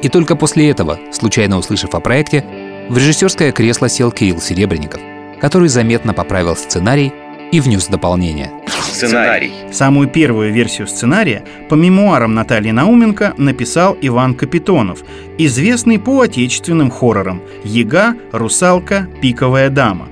[0.01, 2.43] И только после этого, случайно услышав о проекте,
[2.89, 5.01] в режиссерское кресло сел Кирилл Серебренников,
[5.39, 7.13] который заметно поправил сценарий
[7.51, 8.51] и внес дополнение.
[8.67, 9.53] Сценарий.
[9.71, 15.03] Самую первую версию сценария по мемуарам Натальи Науменко написал Иван Капитонов,
[15.37, 20.07] известный по отечественным хоррорам «Яга», «Русалка», «Пиковая дама».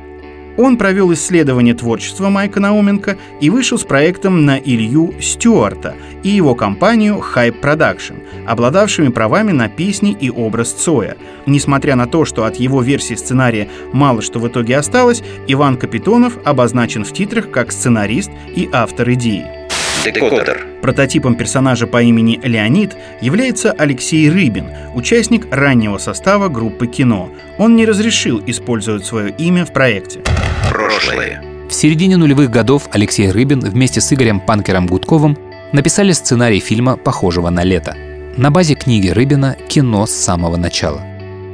[0.57, 6.55] Он провел исследование творчества Майка Науменко и вышел с проектом на Илью Стюарта и его
[6.55, 11.15] компанию Hype Production, обладавшими правами на песни и образ Цоя.
[11.45, 16.37] Несмотря на то, что от его версии сценария мало что в итоге осталось, Иван Капитонов
[16.43, 19.66] обозначен в титрах как сценарист и автор идеи.
[20.11, 20.65] Декодер.
[20.81, 27.29] Прототипом персонажа по имени Леонид является Алексей Рыбин, участник раннего состава группы «Кино».
[27.57, 30.21] Он не разрешил использовать свое имя в проекте.
[30.69, 31.43] Прошлое.
[31.69, 35.37] В середине нулевых годов Алексей Рыбин вместе с Игорем Панкером Гудковым
[35.73, 37.95] написали сценарий фильма, похожего на лето.
[38.37, 41.01] На базе книги Рыбина «Кино с самого начала».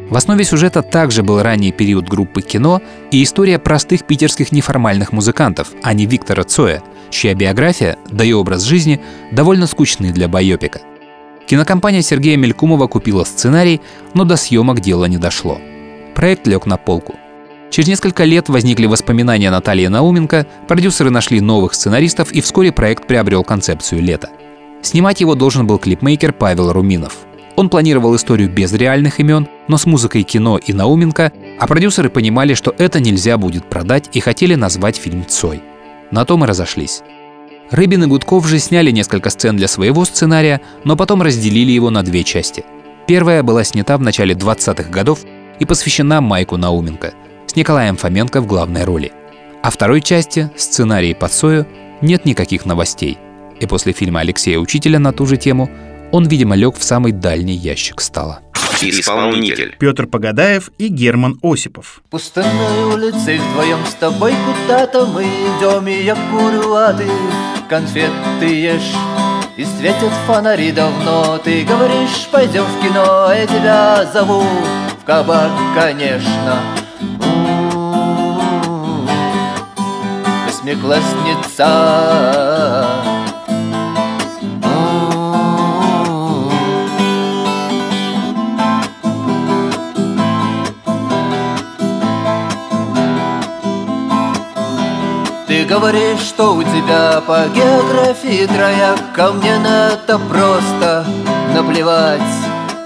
[0.09, 5.69] В основе сюжета также был ранний период группы «Кино» и история простых питерских неформальных музыкантов,
[5.81, 6.83] а не Виктора Цоя,
[7.13, 8.99] чья биография, да и образ жизни
[9.31, 10.81] довольно скучны для байопика.
[11.45, 13.81] Кинокомпания Сергея Мелькумова купила сценарий,
[14.13, 15.59] но до съемок дело не дошло.
[16.15, 17.15] Проект лег на полку.
[17.69, 23.43] Через несколько лет возникли воспоминания Натальи Науменко, продюсеры нашли новых сценаристов и вскоре проект приобрел
[23.43, 24.29] концепцию лета.
[24.83, 27.17] Снимать его должен был клипмейкер Павел Руминов.
[27.55, 32.53] Он планировал историю без реальных имен, но с музыкой кино и Науменко, а продюсеры понимали,
[32.53, 35.61] что это нельзя будет продать и хотели назвать фильм «Цой».
[36.13, 37.01] На том и разошлись.
[37.71, 42.03] Рыбин и Гудков же сняли несколько сцен для своего сценария, но потом разделили его на
[42.03, 42.63] две части.
[43.07, 45.21] Первая была снята в начале 20-х годов
[45.57, 47.15] и посвящена Майку Науменко
[47.47, 49.11] с Николаем Фоменко в главной роли.
[49.63, 51.65] О второй части, сценарии под Сою,
[52.01, 53.17] нет никаких новостей.
[53.59, 55.67] И после фильма Алексея Учителя на ту же тему
[56.13, 58.39] он, видимо, лег в самый дальний ящик стола.
[58.79, 59.75] Исполнитель.
[59.79, 62.03] Петр Погадаев и Герман Осипов.
[62.11, 67.07] Пустынной улицей вдвоем с тобой куда-то мы идем, и я курю, а ты
[67.67, 68.93] конфеты ешь.
[69.57, 74.43] И светят фонари давно, ты говоришь, пойдем в кино, я тебя зову
[75.01, 76.61] в кабак, конечно.
[80.45, 82.52] Восьмиклассница.
[95.73, 101.03] Говоришь, что у тебя по географии трояк Ко мне на это просто
[101.55, 102.21] наплевать.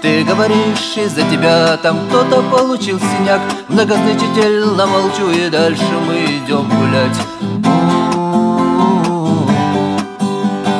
[0.00, 3.42] Ты говоришь, из-за тебя там кто-то получил синяк.
[3.68, 7.18] Многозначительно молчу и дальше мы идем гулять.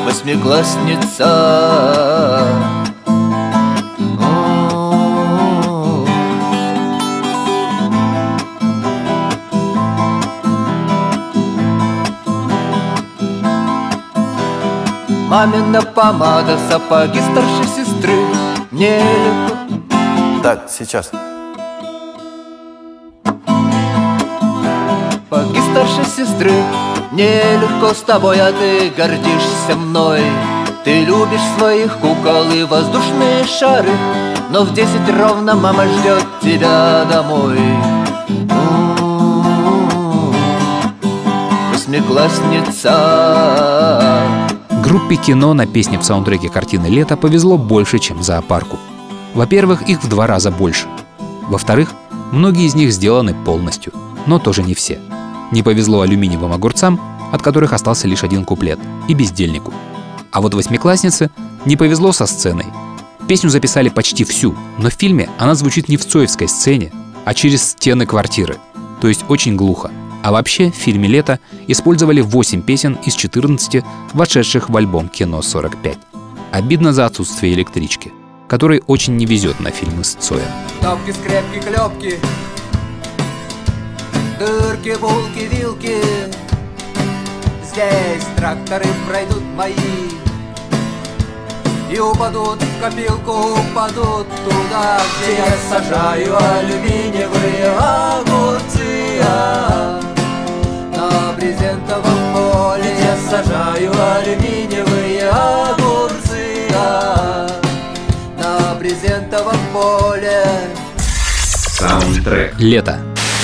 [0.07, 1.29] Восьмиклассница
[15.29, 18.15] Мамина помада, сапоги старшей сестры.
[18.71, 19.57] Нелегко
[20.43, 21.11] Так, сейчас.
[25.13, 26.53] Сапоги старшей сестры.
[27.13, 30.23] Нелегко с тобой, а ты гордишься мной.
[30.85, 33.93] Ты любишь своих кукол и воздушные шары.
[34.49, 37.59] Но в десять ровно мама ждет тебя домой.
[38.49, 40.35] М-м-м.
[41.71, 43.78] Восьмиклассница
[44.89, 48.79] Группе кино на песне в саундтреке картины «Лето» повезло больше, чем зоопарку.
[49.35, 50.87] Во-первых, их в два раза больше.
[51.47, 51.93] Во-вторых,
[52.33, 53.93] многие из них сделаны полностью,
[54.25, 54.99] но тоже не все.
[55.53, 56.99] Не повезло алюминиевым огурцам,
[57.31, 58.79] от которых остался лишь один куплет,
[59.09, 59.75] и бездельнику.
[60.33, 61.31] А вот восьмикласснице
[61.67, 62.65] не повезло со сценой.
[63.29, 66.93] Песню записали почти всю, но в фильме она звучит не в Цоевской сцене,
[67.27, 68.57] а через стены квартиры,
[69.03, 69.91] то есть очень глухо.
[70.23, 75.97] А вообще в фильме «Лето» использовали 8 песен из 14, вошедших в альбом «Кино 45».
[76.51, 78.13] Обидно за отсутствие электрички,
[78.49, 80.43] которой очень не везет на фильмы с Цоем.
[80.81, 82.19] Топки, скрепки, клепки
[84.39, 85.99] Дырки, булки, вилки
[87.65, 89.75] Здесь тракторы пройдут мои
[91.91, 98.89] И упадут в копилку, упадут туда Где я сажаю алюминиевые огурцы
[101.39, 107.47] брезентовом поле я сажаю алюминиевые огурцы а
[108.39, 110.43] На брезентовом поле
[111.47, 112.55] Саундтрек.
[112.59, 112.99] Лето.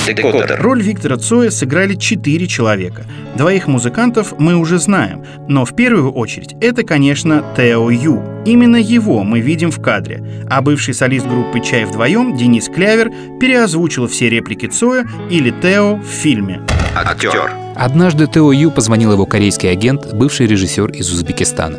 [0.07, 0.61] Декодер.
[0.61, 3.07] Роль Виктора Цоя сыграли четыре человека.
[3.37, 8.23] Двоих музыкантов мы уже знаем, но в первую очередь это, конечно, Тео Ю.
[8.45, 14.09] Именно его мы видим в кадре, а бывший солист группы «Чай вдвоем» Денис Клявер переозвучил
[14.09, 16.61] все реплики Цоя или Тео в фильме.
[16.95, 17.53] Актер.
[17.75, 21.79] Однажды Тео Ю позвонил его корейский агент, бывший режиссер из Узбекистана.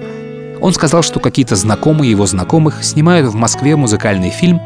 [0.62, 4.60] Он сказал, что какие-то знакомые его знакомых снимают в Москве музыкальный фильм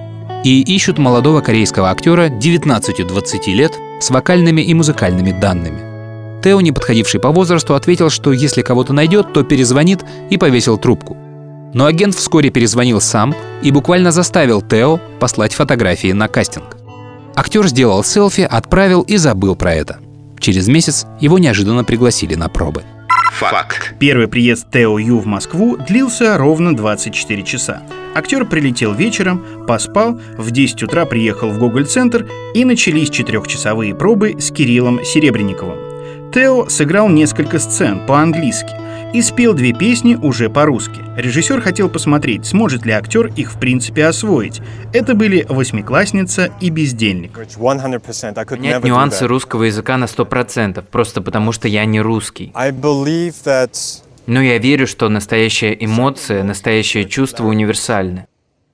[0.43, 6.41] и ищут молодого корейского актера 19-20 лет с вокальными и музыкальными данными.
[6.41, 11.17] Тео, не подходивший по возрасту, ответил, что если кого-то найдет, то перезвонит и повесил трубку.
[11.73, 16.77] Но агент вскоре перезвонил сам и буквально заставил Тео послать фотографии на кастинг.
[17.35, 19.99] Актер сделал селфи, отправил и забыл про это.
[20.39, 22.83] Через месяц его неожиданно пригласили на пробы.
[23.33, 23.95] Факт.
[23.99, 27.83] Первый приезд Тео Ю в Москву длился ровно 24 часа.
[28.15, 34.51] Актер прилетел вечером, поспал, в 10 утра приехал в Гоголь-центр и начались четырехчасовые пробы с
[34.51, 36.31] Кириллом Серебренниковым.
[36.33, 38.71] Тео сыграл несколько сцен по-английски
[39.13, 41.01] и спел две песни уже по-русски.
[41.17, 44.61] Режиссер хотел посмотреть, сможет ли актер их в принципе освоить.
[44.93, 47.31] Это были «Восьмиклассница» и «Бездельник».
[48.45, 52.51] Понять нюансы русского языка на 100%, просто потому что я не русский.
[54.27, 58.28] Но я верю, что настоящая эмоция, настоящее чувство универсальны.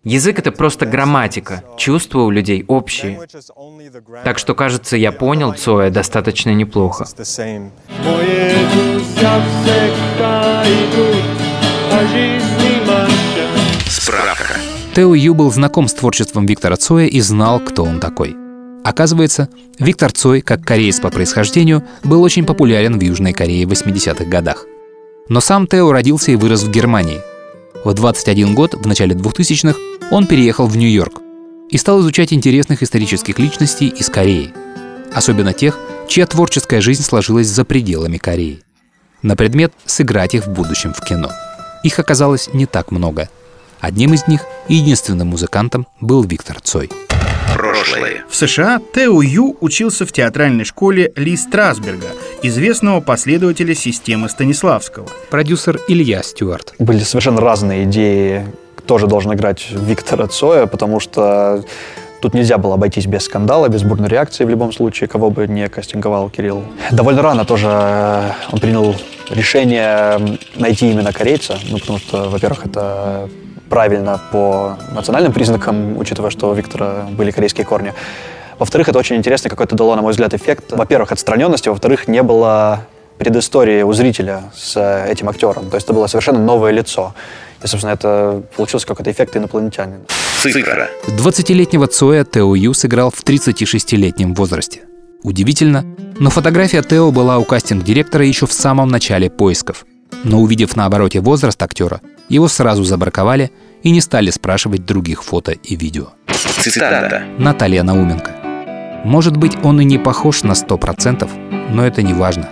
[0.06, 3.20] Язык— это просто грамматика, чувства у людей общие.
[4.24, 7.06] Так что, кажется, я понял Цоя достаточно неплохо.
[13.88, 14.54] Справка.
[14.96, 18.36] Тео Ю был знаком с творчеством Виктора Цоя и знал, кто он такой.
[18.84, 19.50] Оказывается,
[19.80, 24.68] Виктор Цой, как кореец по происхождению, был очень популярен в Южной Корее в 80-х годах.
[25.30, 27.22] Но сам Тео родился и вырос в Германии.
[27.84, 29.78] В 21 год, в начале 2000-х,
[30.12, 31.22] он переехал в Нью-Йорк
[31.70, 34.54] и стал изучать интересных исторических личностей из Кореи.
[35.14, 38.62] Особенно тех, чья творческая жизнь сложилась за пределами Кореи.
[39.22, 41.32] На предмет сыграть их в будущем в кино.
[41.84, 43.30] Их оказалось не так много.
[43.80, 46.92] Одним из них и единственным музыкантом был Виктор Цой.
[47.54, 48.26] Прошлое.
[48.30, 52.10] В США Тео Ю учился в театральной школе Ли Страсберга,
[52.44, 55.08] известного последователя системы Станиславского.
[55.30, 56.74] Продюсер Илья Стюарт.
[56.80, 58.46] Были совершенно разные идеи,
[58.86, 61.64] кто же должен играть Виктора Цоя, потому что
[62.22, 65.68] тут нельзя было обойтись без скандала, без бурной реакции в любом случае, кого бы не
[65.70, 66.64] кастинговал Кирилл.
[66.92, 68.96] Довольно рано тоже э, он принял
[69.32, 73.28] решение найти именно корейца, ну, потому что, во-первых, это
[73.70, 77.92] правильно по национальным признакам, учитывая, что у Виктора были корейские корни.
[78.60, 80.66] Во-вторых, это очень интересный какой-то дало, на мой взгляд, эффект.
[80.70, 82.82] Во-первых, отстраненности, во-вторых, не было
[83.18, 85.72] предыстории у зрителя с э, этим актером.
[85.72, 87.16] То есть это было совершенно новое лицо.
[87.64, 90.02] И, собственно, это получился какой-то эффект инопланетянина.
[90.42, 90.90] Цифра.
[91.08, 94.82] 20-летнего Цоя Тео Ю сыграл в 36-летнем возрасте.
[95.24, 95.86] Удивительно,
[96.20, 99.86] но фотография Тео была у кастинг-директора еще в самом начале поисков.
[100.24, 103.52] Но увидев на обороте возраст актера, его сразу забраковали
[103.82, 106.10] и не стали спрашивать других фото и видео.
[106.62, 107.24] Цитата.
[107.38, 108.32] Наталья Науменко.
[109.04, 111.30] Может быть, он и не похож на 100%,
[111.72, 112.50] но это не важно.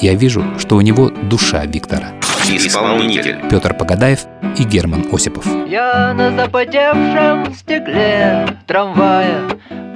[0.00, 2.12] Я вижу, что у него душа Виктора.
[2.48, 3.40] Исполнитель.
[3.48, 4.26] Петр Погадаев
[4.58, 5.46] и Герман Осипов.
[5.66, 9.42] Я на запотевшем стекле трамвая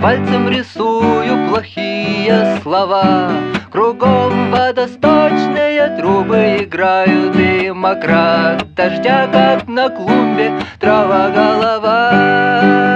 [0.01, 3.31] Пальцем рисую плохие слова
[3.71, 12.96] Кругом водосточные трубы играют И мокра дождя, как на клумбе Трава голова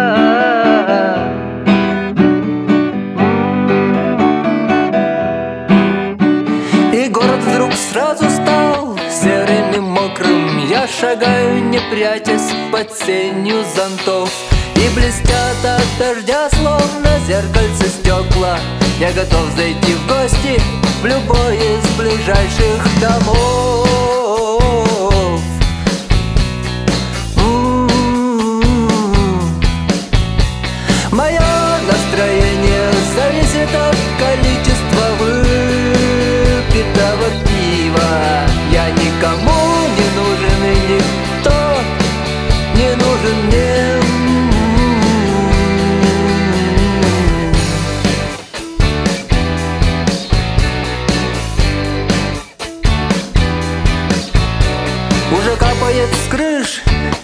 [11.00, 14.30] шагаю, не прячась под сенью зонтов.
[14.76, 18.58] И блестят от дождя, словно зеркальце стекла.
[18.98, 20.60] Я готов зайти в гости
[21.02, 24.49] в любой из ближайших домов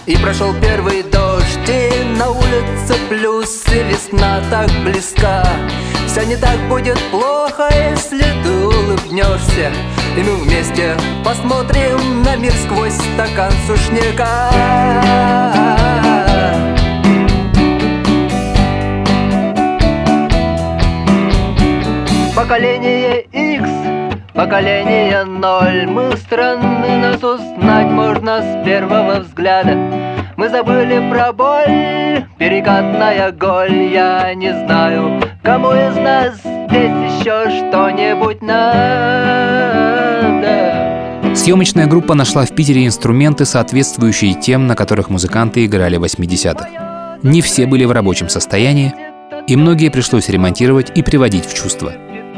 [0.07, 5.43] и прошел первый дождь И на улице плюс и весна так близка.
[6.07, 9.71] Все не так будет плохо, если ты улыбнешься.
[10.15, 14.49] И мы вместе посмотрим на мир сквозь стакан сушняка.
[22.35, 23.76] Поколение X,
[24.37, 29.75] поколение ноль Мы странны, нас узнать можно с первого взгляда
[30.37, 38.41] Мы забыли про боль, перекатная голь Я не знаю, кому из нас здесь еще что-нибудь
[38.43, 38.67] надо
[41.35, 47.19] Съемочная группа нашла в Питере инструменты, соответствующие тем, на которых музыканты играли в 80-х.
[47.21, 48.93] Не все были в рабочем состоянии,
[49.47, 51.93] и многие пришлось ремонтировать и приводить в чувство.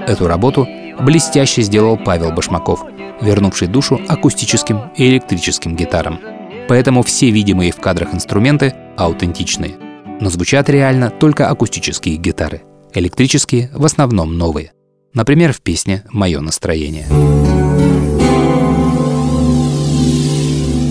[0.09, 0.67] Эту работу
[0.99, 2.83] блестяще сделал Павел Башмаков,
[3.21, 6.19] вернувший душу акустическим и электрическим гитарам.
[6.67, 9.77] Поэтому все видимые в кадрах инструменты аутентичные.
[10.19, 12.63] Но звучат реально только акустические гитары.
[12.91, 14.71] Электрические в основном новые.
[15.13, 17.05] Например, в песне «Мое настроение».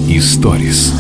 [0.09, 0.95] Историс.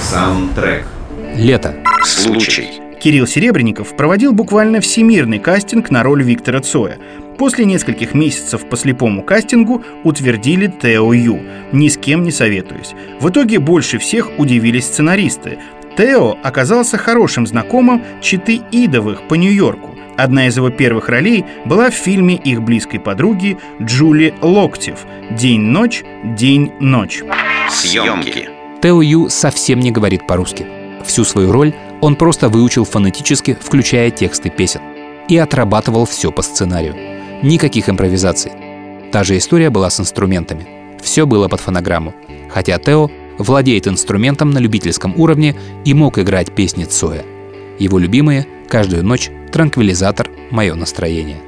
[0.00, 0.86] Саундтрек.
[1.34, 1.74] Лето.
[2.04, 2.82] Случай.
[3.02, 6.98] Кирилл Серебренников проводил буквально всемирный кастинг на роль Виктора Цоя.
[7.38, 11.40] После нескольких месяцев по слепому кастингу утвердили Тео Ю,
[11.72, 12.94] ни с кем не советуясь.
[13.20, 15.58] В итоге больше всех удивились сценаристы.
[15.96, 19.90] Тео оказался хорошим знакомым читы Идовых по Нью-Йорку.
[20.16, 27.22] Одна из его первых ролей была в фильме их близкой подруги Джули Локтев «День-ночь, день-ночь».
[27.70, 28.50] Съемки.
[28.82, 30.66] Тео Ю совсем не говорит по-русски.
[31.04, 34.80] Всю свою роль он просто выучил фонетически, включая тексты песен.
[35.28, 36.94] И отрабатывал все по сценарию.
[37.42, 38.52] Никаких импровизаций.
[39.10, 40.66] Та же история была с инструментами.
[41.02, 42.14] Все было под фонограмму.
[42.48, 47.24] Хотя Тео владеет инструментом на любительском уровне и мог играть песни Цоя.
[47.80, 51.38] Его любимые «Каждую ночь», «Транквилизатор», «Мое настроение».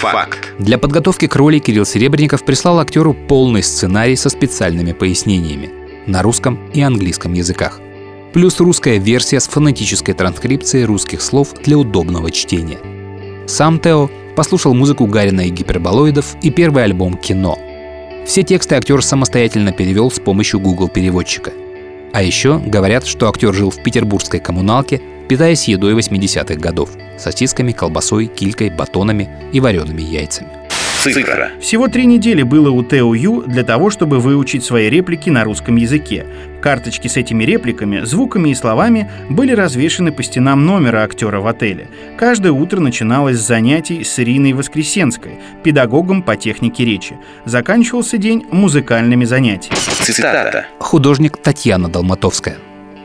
[0.00, 0.54] Факт.
[0.58, 5.70] Для подготовки к роли Кирилл Серебренников прислал актеру полный сценарий со специальными пояснениями
[6.06, 7.80] на русском и английском языках.
[8.32, 12.78] Плюс русская версия с фонетической транскрипцией русских слов для удобного чтения.
[13.46, 17.58] Сам Тео послушал музыку Гарина и гиперболоидов и первый альбом «Кино».
[18.26, 21.52] Все тексты актер самостоятельно перевел с помощью Google переводчика.
[22.12, 28.26] А еще говорят, что актер жил в петербургской коммуналке, питаясь едой 80-х годов– сосисками, колбасой,
[28.26, 30.65] килькой, батонами и вареными яйцами.
[31.02, 31.50] Цифра.
[31.60, 35.76] Всего три недели было у Тео Ю для того, чтобы выучить свои реплики на русском
[35.76, 36.26] языке.
[36.60, 41.88] Карточки с этими репликами, звуками и словами были развешаны по стенам номера актера в отеле.
[42.18, 47.16] Каждое утро начиналось с занятий с Ириной Воскресенской, педагогом по технике речи.
[47.44, 49.78] Заканчивался день музыкальными занятиями.
[50.02, 50.66] Цитата.
[50.78, 52.56] Художник Татьяна Долматовская.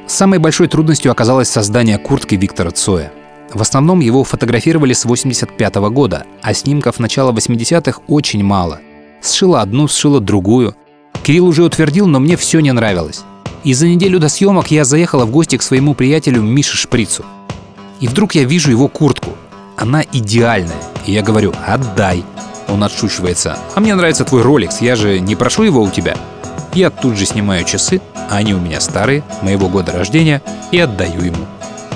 [0.07, 3.11] Самой большой трудностью оказалось создание куртки Виктора Цоя.
[3.53, 8.79] В основном его фотографировали с 85 года, а снимков начала 80-х очень мало.
[9.21, 10.75] Сшила одну, сшила другую.
[11.23, 13.23] Кирилл уже утвердил, но мне все не нравилось.
[13.63, 17.25] И за неделю до съемок я заехала в гости к своему приятелю Мише Шприцу.
[17.99, 19.31] И вдруг я вижу его куртку.
[19.77, 20.81] Она идеальная.
[21.05, 22.23] И я говорю «отдай».
[22.67, 23.57] Он отшучивается.
[23.75, 26.15] «А мне нравится твой Rolex, я же не прошу его у тебя».
[26.73, 30.41] Я тут же снимаю часы, а они у меня старые, моего года рождения,
[30.71, 31.45] и отдаю ему.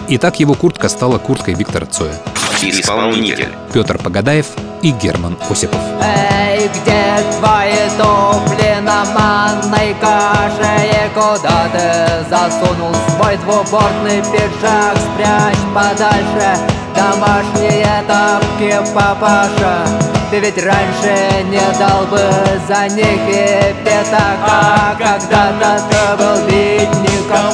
[0.07, 2.13] И так его куртка стала курткой Виктора Цоя.
[2.61, 3.49] Исполнитель.
[3.73, 4.45] Петр Погадаев
[4.81, 5.81] и Герман Осипов.
[6.01, 10.85] Эй, где твои туфли на манной каше?
[10.85, 14.95] И куда ты засунул свой двубортный пиджак?
[14.95, 16.57] Спрячь подальше
[16.95, 19.85] домашние тапки, папаша
[20.31, 22.21] Ты ведь раньше не дал бы
[22.67, 27.53] за них и пятака Когда-то ты был бедником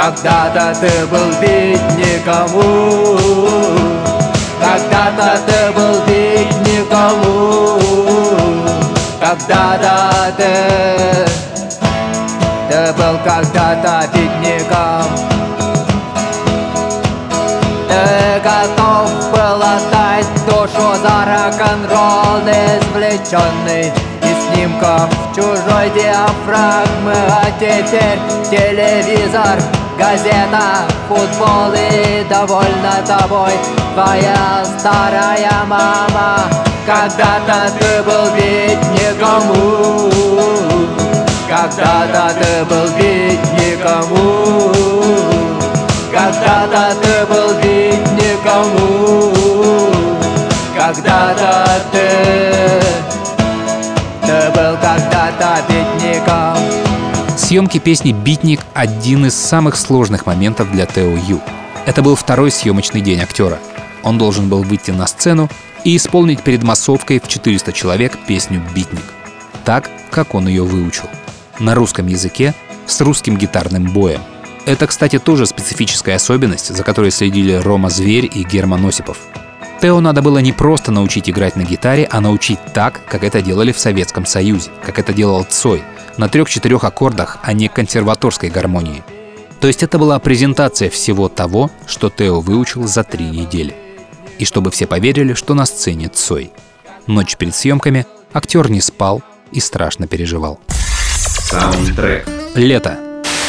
[0.00, 3.18] когда-то ты был ведь никому
[4.58, 7.80] Когда-то ты был ведь никому
[9.20, 11.26] Когда-то ты
[12.70, 15.06] Ты был когда-то бедняком.
[17.88, 27.12] Ты готов был отдать душу за рок-н-ролл Извлеченный из снимков чужой диафрагмы.
[27.28, 28.18] А теперь
[28.50, 29.58] телевизор
[30.00, 33.52] газета, футбол и довольна тобой.
[33.94, 36.38] Твоя старая мама
[36.86, 40.10] Когда-то ты был ведь никому
[41.48, 44.72] Когда-то ты был ведь никому
[46.12, 49.02] Когда-то ты был ведь никому
[50.74, 52.08] Когда-то ты
[54.22, 56.49] Ты был когда-то бедняком
[57.50, 61.40] Съемки песни «Битник»— один из самых сложных моментов для Тео Ю.
[61.84, 63.58] Это был второй съемочный день актера.
[64.04, 65.48] Он должен был выйти на сцену
[65.82, 69.02] и исполнить перед массовкой в 400 человек песню «Битник».
[69.64, 71.10] Так, как он ее выучил.
[71.58, 72.54] На русском языке
[72.86, 74.20] с русским гитарным боем.
[74.64, 79.18] Это, кстати, тоже специфическая особенность, за которой следили Рома Зверь и Герман Осипов.
[79.82, 83.72] Тео надо было не просто научить играть на гитаре, а научить так, как это делали
[83.72, 85.82] в Советском Союзе, как это делал Цой,
[86.16, 89.02] на трех-четырех аккордах, а не консерваторской гармонии.
[89.60, 93.74] То есть это была презентация всего того, что Тео выучил за три недели.
[94.38, 96.50] И чтобы все поверили, что на сцене Цой.
[97.06, 99.22] Ночь перед съемками актер не спал
[99.52, 100.60] и страшно переживал.
[101.18, 102.26] Саундтрек.
[102.54, 102.98] Лето.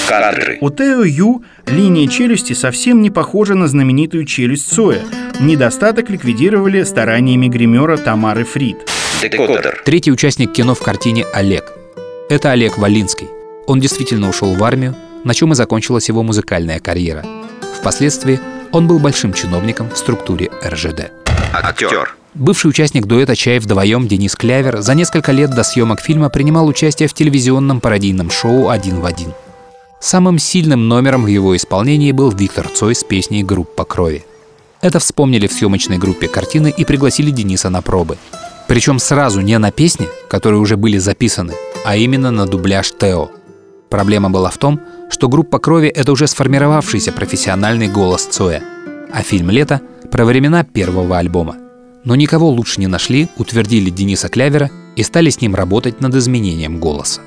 [0.08, 0.58] Кадры.
[0.60, 5.04] У Тео Ю линия челюсти совсем не похожа на знаменитую челюсть Цоя.
[5.40, 8.90] Недостаток ликвидировали стараниями гримера Тамары Фрид.
[9.22, 9.82] Декодер.
[9.86, 11.72] Третий участник кино в картине Олег.
[12.32, 13.28] Это Олег Валинский.
[13.68, 14.96] Он действительно ушел в армию,
[15.26, 17.26] на чем и закончилась его музыкальная карьера.
[17.78, 18.40] Впоследствии
[18.72, 21.12] он был большим чиновником в структуре РЖД.
[21.52, 22.16] Актер.
[22.34, 27.10] Бывший участник дуэта «Чай вдвоем» Денис Клявер за несколько лет до съемок фильма принимал участие
[27.10, 29.34] в телевизионном пародийном шоу «Один в один».
[30.00, 34.24] Самым сильным номером в его исполнении был Виктор Цой с песней «Группа крови».
[34.80, 38.18] Это вспомнили в съемочной группе картины и пригласили Дениса на пробы.
[38.68, 41.54] Причем сразу не на песни, которые уже были записаны,
[41.86, 43.30] а именно на дубляж Тео.
[43.90, 44.80] Проблема была в том,
[45.10, 48.64] что группа крови— это уже сформировавшийся профессиональный голос Цоя,
[49.12, 49.82] а фильм «Лето»—
[50.12, 51.58] про времена первого альбома.
[52.04, 56.80] Но никого лучше не нашли, утвердили Дениса Клявера и стали с ним работать над изменением
[56.80, 57.22] голоса.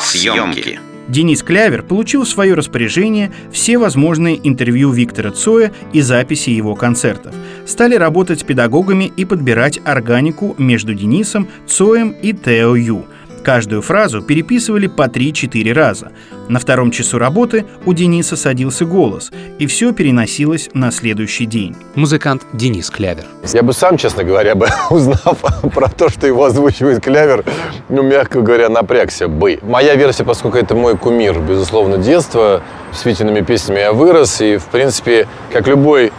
[0.00, 0.78] Съемки.
[1.08, 7.34] Денис Клявер получил в свое распоряжение все возможные интервью Виктора Цоя и записи его концертов.
[7.66, 13.04] Стали работать с педагогами и подбирать органику между Денисом, Цоем и Тео Ю.
[13.44, 16.12] Каждую фразу переписывали по 3-4 раза.
[16.48, 21.76] На втором часу работы у Дениса садился голос, и все переносилось на следующий день.
[21.94, 23.26] Музыкант Денис Клявер.
[23.52, 25.44] Я бы сам, честно говоря, бы, узнав
[25.74, 27.44] про то, что его озвучивает Клявер,
[27.90, 29.58] ну, мягко говоря, напрягся бы.
[29.60, 32.62] Моя версия, поскольку это мой кумир, безусловно, детства,
[32.94, 36.14] с Витиными песнями я вырос, и, в принципе, как любой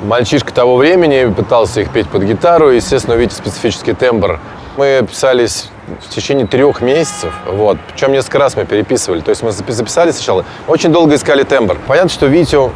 [0.00, 4.40] мальчишка того времени, пытался их петь под гитару, естественно, увидеть специфический тембр.
[4.76, 5.68] Мы писались
[6.00, 10.10] в течение трех месяцев, вот, причем несколько раз мы переписывали, то есть мы запи- записали
[10.12, 11.76] сначала, очень долго искали тембр.
[11.86, 12.72] Понятно, что Витю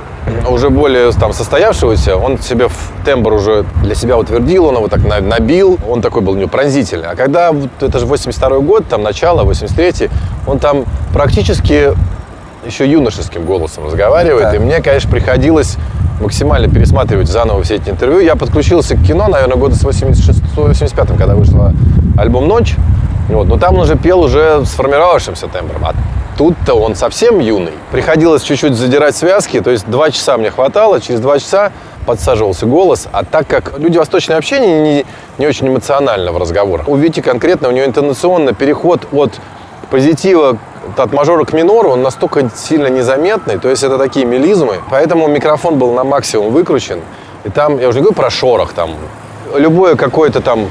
[0.48, 2.74] уже более там состоявшегося, он себе в
[3.04, 6.48] тембр уже для себя утвердил, он его так на- набил, он такой был у него
[6.48, 7.08] пронзительный.
[7.08, 10.10] А когда, это же 82 год, там начало, 83
[10.46, 11.94] он там практически
[12.68, 15.76] еще юношеским голосом разговаривает, и мне, конечно, приходилось
[16.20, 18.20] максимально пересматривать заново все эти интервью.
[18.20, 21.72] Я подключился к кино, наверное, года с 86 85 когда вышел
[22.16, 22.76] альбом «Ночь».
[23.28, 23.46] Вот.
[23.46, 25.84] Но там он уже пел уже сформировавшимся тембром.
[25.84, 25.92] А
[26.36, 27.72] тут-то он совсем юный.
[27.92, 31.72] Приходилось чуть-чуть задирать связки, то есть два часа мне хватало, через два часа
[32.06, 33.06] подсаживался голос.
[33.12, 37.68] А так как люди восточное общение не, не очень эмоционально в разговорах, у Вити конкретно,
[37.68, 39.32] у него интонационно переход от
[39.90, 40.58] позитива
[40.96, 45.78] от мажора к минору, он настолько сильно незаметный, то есть это такие мелизмы, поэтому микрофон
[45.78, 47.00] был на максимум выкручен.
[47.44, 48.90] И там, я уже не говорю про шорох, там,
[49.56, 50.68] любое какое-то там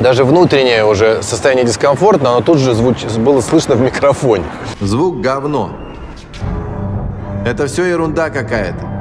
[0.00, 3.04] даже внутреннее уже состояние дискомфорта, оно тут же звуч...
[3.18, 4.44] было слышно в микрофоне.
[4.80, 5.72] Звук говно.
[7.46, 8.96] Это все ерунда какая-то.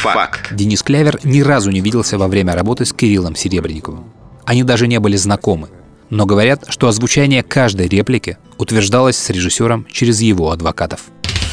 [0.00, 0.54] Факт.
[0.54, 4.04] Денис Клявер ни разу не виделся во время работы с Кириллом Серебренниковым.
[4.44, 5.68] Они даже не были знакомы.
[6.10, 11.04] Но говорят, что озвучание каждой реплики утверждалось с режиссером через его адвокатов.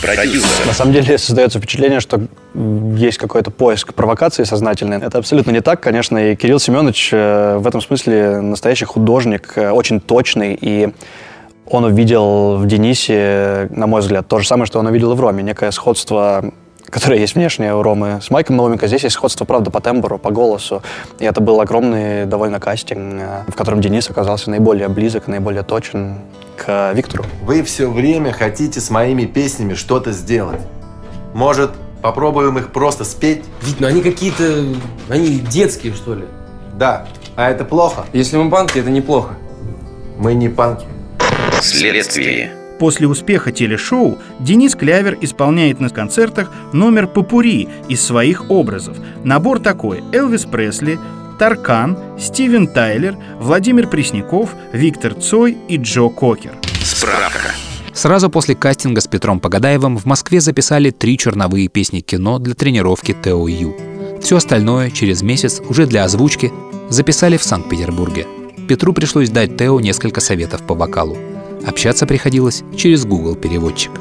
[0.01, 0.65] Продюсер.
[0.65, 2.21] На самом деле создается впечатление, что
[2.53, 4.97] есть какой-то поиск провокации сознательный.
[4.97, 6.31] Это абсолютно не так, конечно.
[6.31, 10.57] И Кирилл Семенович э, в этом смысле настоящий художник, э, очень точный.
[10.59, 10.89] И
[11.65, 15.21] он увидел в Денисе, на мой взгляд, то же самое, что он увидел и в
[15.21, 15.41] Роме.
[15.41, 16.53] Некое сходство
[16.93, 18.85] которое есть внешнее у Ромы с Майком Науменко.
[18.85, 20.83] Здесь есть сходство, правда, по тембру, по голосу.
[21.17, 26.19] И это был огромный довольно кастинг, э, в котором Денис оказался наиболее близок, наиболее точен
[26.55, 27.25] к Виктору.
[27.41, 30.61] Вы все время хотите с моими песнями что-то сделать.
[31.33, 31.71] Может,
[32.03, 33.43] попробуем их просто спеть?
[33.63, 34.63] Вить, ну они какие-то...
[35.09, 36.25] Они детские, что ли?
[36.75, 37.07] Да.
[37.35, 38.05] А это плохо?
[38.13, 39.33] Если мы панки, это неплохо.
[40.19, 40.85] Мы не панки.
[41.59, 42.51] Следствие.
[42.83, 48.97] После успеха телешоу Денис Клявер исполняет на концертах номер «Попури» из своих образов.
[49.23, 50.99] Набор такой– Элвис Пресли,
[51.39, 56.51] Таркан, Стивен Тайлер, Владимир Пресняков, Виктор Цой и Джо Кокер.
[56.83, 57.53] Справка.
[57.93, 63.13] Сразу после кастинга с Петром Погадаевым в Москве записали три черновые песни кино для тренировки
[63.13, 63.77] Тео Ю.
[64.21, 66.51] Все остальное через месяц уже для озвучки
[66.89, 68.27] записали в Санкт-Петербурге.
[68.67, 71.17] Петру пришлось дать Тео несколько советов по вокалу.
[71.65, 73.91] Общаться приходилось через Google переводчик.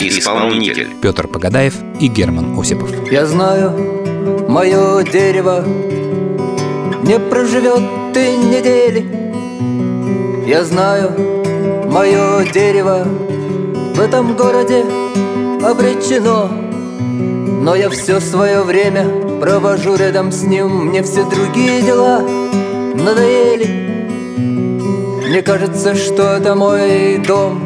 [0.00, 0.88] Исполнитель.
[1.00, 2.90] Петр Погадаев и Герман Осипов.
[3.10, 3.72] Я знаю,
[4.48, 5.64] мое дерево
[7.02, 7.82] не проживет
[8.16, 9.06] и недели.
[10.46, 11.12] Я знаю,
[11.90, 13.06] мое дерево
[13.94, 14.84] в этом городе
[15.62, 16.50] обречено.
[17.62, 22.20] Но я все свое время Провожу рядом с ним Мне все другие дела
[22.94, 23.95] надоели
[25.36, 27.58] Мне кажется, что это мой дом.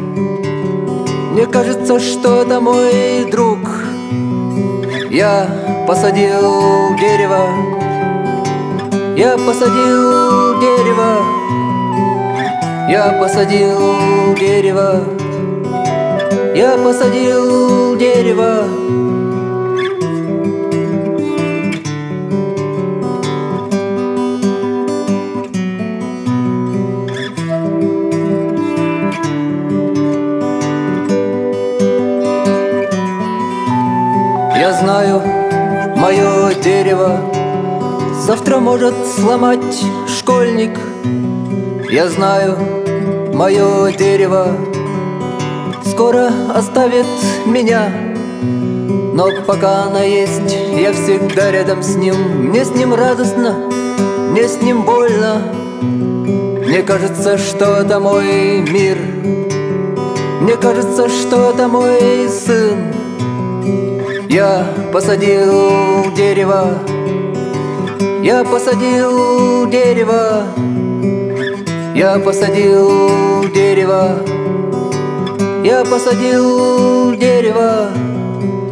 [1.31, 3.59] Мне кажется, что это мой друг.
[5.09, 5.47] Я
[5.87, 7.47] посадил дерево.
[9.15, 11.23] Я посадил дерево.
[12.89, 15.05] Я посадил дерево.
[16.53, 18.80] Я посадил дерево
[34.81, 35.21] знаю,
[35.95, 37.19] мое дерево
[38.25, 40.71] Завтра может сломать школьник.
[41.89, 42.57] Я знаю,
[43.33, 44.47] мое дерево
[45.85, 47.05] Скоро оставит
[47.45, 47.91] меня.
[49.13, 52.15] Но пока она есть, я всегда рядом с ним.
[52.49, 53.53] Мне с ним радостно,
[54.31, 55.41] мне с ним больно.
[55.81, 58.97] Мне кажется, что это мой мир.
[60.41, 63.00] Мне кажется, что это мой сын
[64.31, 66.79] я посадил дерево,
[68.23, 70.45] я посадил дерево,
[71.93, 74.19] я посадил дерево,
[75.65, 77.89] я посадил дерево.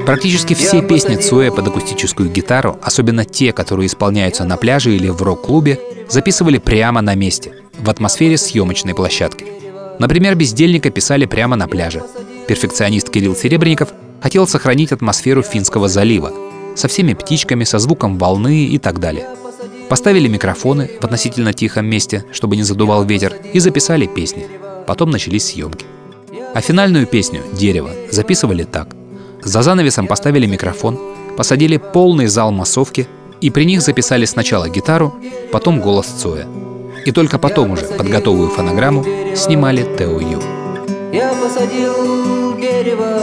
[0.06, 5.22] Практически все песни Цоя под акустическую гитару, особенно те, которые исполняются на пляже или в
[5.22, 5.77] рок-клубе,
[6.07, 9.45] записывали прямо на месте, в атмосфере съемочной площадки.
[9.99, 12.02] Например, «Бездельника» писали прямо на пляже.
[12.48, 13.90] Перфекционист Кирилл Серебренников
[14.22, 16.32] хотел сохранить атмосферу Финского залива
[16.76, 19.28] со всеми птичками, со звуком волны и так далее.
[19.90, 24.48] Поставили микрофоны в относительно тихом месте, чтобы не задувал ветер, и записали песни.
[24.86, 25.86] Потом начались съемки.
[26.54, 28.96] А финальную песню «Дерево» записывали так.
[29.41, 31.00] За занавесом поставили микрофон,
[31.38, 33.08] посадили полный зал массовки
[33.41, 35.14] и при них записали сначала гитару,
[35.52, 36.48] потом голос Цоя.
[37.06, 39.06] И только потом уже под готовую фонограмму
[39.36, 40.41] снимали Тео Ю.
[41.14, 43.22] Я посадил дерево,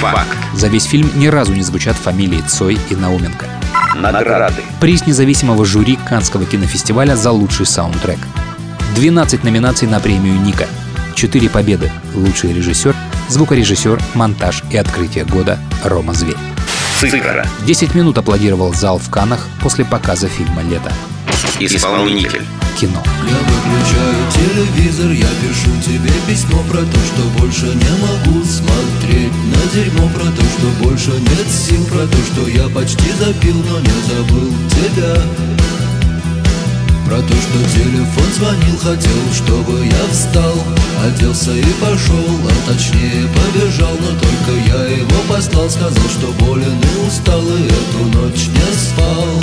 [0.00, 0.36] Факт.
[0.54, 3.46] За весь фильм ни разу не звучат фамилии Цой и Науменко.
[3.96, 4.62] Награды.
[4.80, 8.18] Приз независимого жюри Канского кинофестиваля за лучший саундтрек.
[8.94, 10.66] 12 номинаций на премию Ника.
[11.16, 11.90] 4 победы.
[12.14, 12.94] Лучший режиссер,
[13.28, 16.36] звукорежиссер, монтаж и открытие года Рома Зверь.
[17.00, 17.44] Цифра.
[17.66, 20.92] 10 минут аплодировал зал в Канах после показа фильма «Лето».
[21.60, 22.46] Исполнитель.
[22.78, 23.02] Кино.
[23.26, 29.32] Я выключаю телевизор, я пишу тебе письмо про то, что больше не могу смотреть.
[29.32, 33.80] На дерьмо Про то, что больше нет сил, про то, что я почти запил, но
[33.80, 35.20] не забыл тебя.
[37.04, 40.62] Про то, что телефон звонил, хотел, чтобы я встал.
[41.04, 43.96] Оделся и пошел, а точнее побежал.
[43.98, 49.42] Но только я его послал, сказал, что болен и устал И эту ночь не спал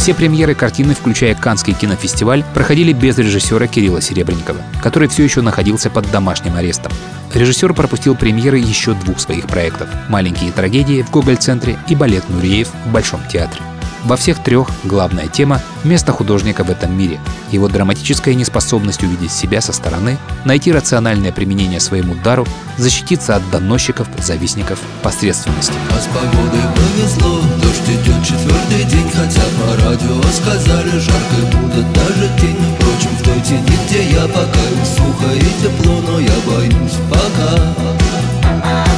[0.00, 5.90] Все премьеры картины, включая Каннский кинофестиваль, проходили без режиссера Кирилла Серебренникова, который все еще находился
[5.90, 6.90] под домашним арестом.
[7.34, 12.92] Режиссер пропустил премьеры еще двух своих проектов «Маленькие трагедии» в Гоголь-центре и «Балет Нуриев» в
[12.92, 13.60] Большом театре.
[14.04, 17.20] Во всех трех главная тема– место художника в этом мире,
[17.50, 22.46] его драматическая неспособность увидеть себя со стороны, найти рациональное применение своему дару,
[22.78, 25.74] защититься от доносчиков, завистников, посредственности.
[25.90, 32.30] А с погодой повезло, дождь идет четвертый день Хотя по радио сказали, жарко будет даже
[32.40, 32.56] тень.
[32.78, 38.89] Впрочем, в той тени, где я пока сухо и тепло Но я боюсь пока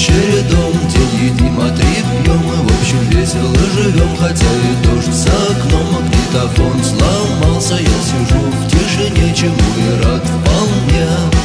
[0.00, 5.30] чередом, день едим, а три пьем И в общем весело живем, хотя и дождь за
[5.30, 11.39] окном Магнитофон сломался, я сижу в тишине Чему и рад вполне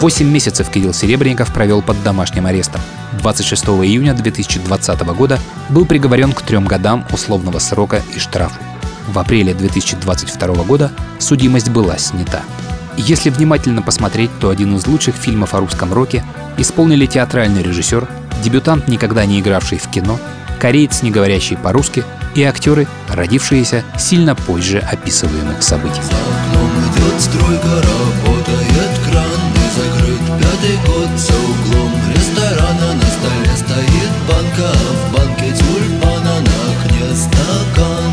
[0.00, 2.80] 8 месяцев Кирилл Серебренников провел под домашним арестом.
[3.18, 8.60] 26 июня 2020 года был приговорен к трем годам условного срока и штрафу.
[9.08, 12.42] В апреле 2022 года судимость была снята.
[12.96, 16.24] Если внимательно посмотреть, то один из лучших фильмов о русском роке
[16.56, 18.06] исполнили театральный режиссер,
[18.44, 20.20] дебютант, никогда не игравший в кино,
[20.60, 22.04] кореец, не говорящий по-русски,
[22.36, 26.02] и актеры, родившиеся сильно позже описываемых событий.
[26.02, 27.20] За окном идет
[30.68, 38.12] пятый год за углом ресторана На столе стоит банка, в банке тюльпана На окне стакан.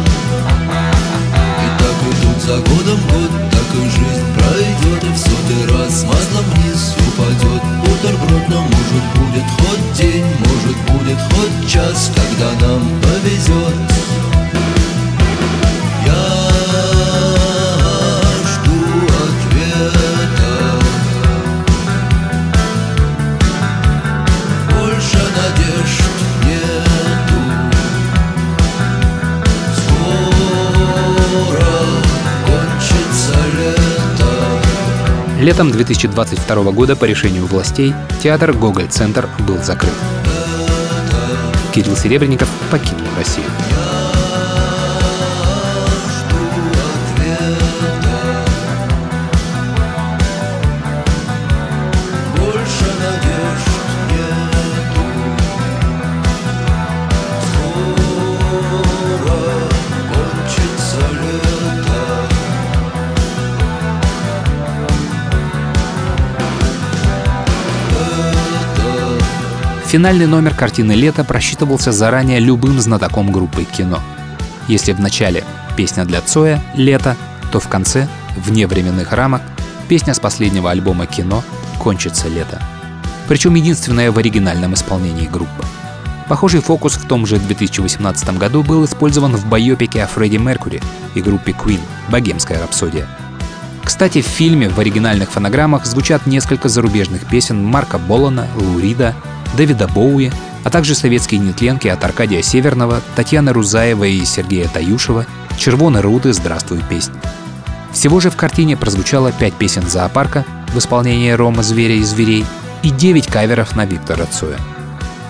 [1.63, 6.45] И так идут за годом год, так и жизнь пройдет И в сотый раз маслом
[6.55, 7.63] вниз упадет.
[7.83, 14.04] Бутерброд, но может будет хоть день Может будет хоть час, когда нам повезет
[35.45, 37.93] Летом 2022 года по решению властей
[38.23, 39.93] театр «Гоголь-центр» был закрыт.
[41.71, 43.45] Кирилл Серебренников покинул Россию.
[69.95, 74.01] Финальный номер картины «Лето» просчитывался заранее любым знатоком группы кино.
[74.67, 75.45] Если в начале
[75.77, 77.15] песня для Цоя «Лето»,
[77.49, 79.41] то в конце, вне временных рамок,
[79.87, 81.45] песня с последнего альбома «Кино»
[81.79, 82.61] «Кончится лето».
[83.29, 85.63] Причем единственная в оригинальном исполнении группы.
[86.27, 90.81] Похожий фокус в том же 2018 году был использован в байопике о Фредди Меркури
[91.13, 93.07] и группе Queen «Богемская рапсодия».
[93.81, 99.15] Кстати, в фильме в оригинальных фонограммах звучат несколько зарубежных песен Марка Болана, Лу Рида,
[99.55, 100.31] Дэвида Боуи,
[100.63, 105.25] а также советские нетленки от Аркадия Северного, Татьяны Рузаева и Сергея Таюшева,
[105.57, 107.15] Червоны Руды «Здравствуй, песня».
[107.93, 112.45] Всего же в картине прозвучало пять песен зоопарка в исполнении Рома Зверя и Зверей
[112.83, 114.57] и девять каверов на Виктора Цоя.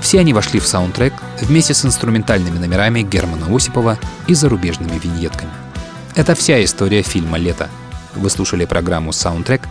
[0.01, 5.51] Все они вошли в саундтрек вместе с инструментальными номерами Германа Осипова и зарубежными виньетками.
[6.15, 7.69] Это вся история фильма «Лето».
[8.15, 9.61] Вы слушали программу «Саундтрек».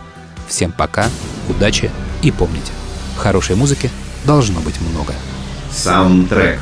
[0.47, 1.09] Всем пока,
[1.49, 1.91] удачи
[2.21, 2.71] и помните,
[3.17, 3.89] хорошей музыки
[4.25, 5.13] должно быть много.
[5.71, 6.59] Саундтрек.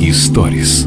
[0.00, 0.86] Историс.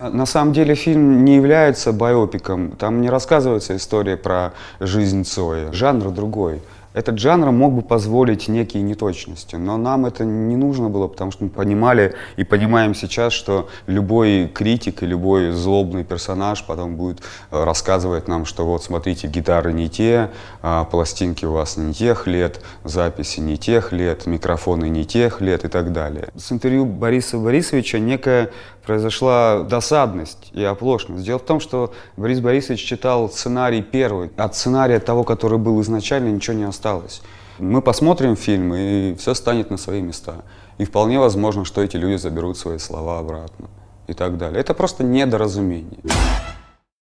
[0.00, 2.72] На самом деле фильм не является байопиком.
[2.72, 5.72] Там не рассказывается история про жизнь Цоя.
[5.72, 6.60] Жанр другой.
[6.94, 11.44] Этот жанр мог бы позволить некие неточности, но нам это не нужно было, потому что
[11.44, 17.20] мы понимали и понимаем сейчас, что любой критик и любой злобный персонаж потом будет
[17.52, 20.30] э, рассказывать нам, что вот смотрите, гитары не те,
[20.62, 25.64] а, пластинки у вас не тех лет, записи не тех лет, микрофоны не тех лет
[25.64, 26.30] и так далее.
[26.36, 28.50] С интервью Бориса Борисовича некая
[28.88, 31.22] произошла досадность и оплошность.
[31.22, 34.30] Дело в том, что Борис Борисович читал сценарий первый.
[34.38, 37.20] От сценария того, который был изначально, ничего не осталось.
[37.58, 40.36] Мы посмотрим фильм, и все станет на свои места.
[40.78, 43.68] И вполне возможно, что эти люди заберут свои слова обратно
[44.06, 44.58] и так далее.
[44.58, 46.00] Это просто недоразумение.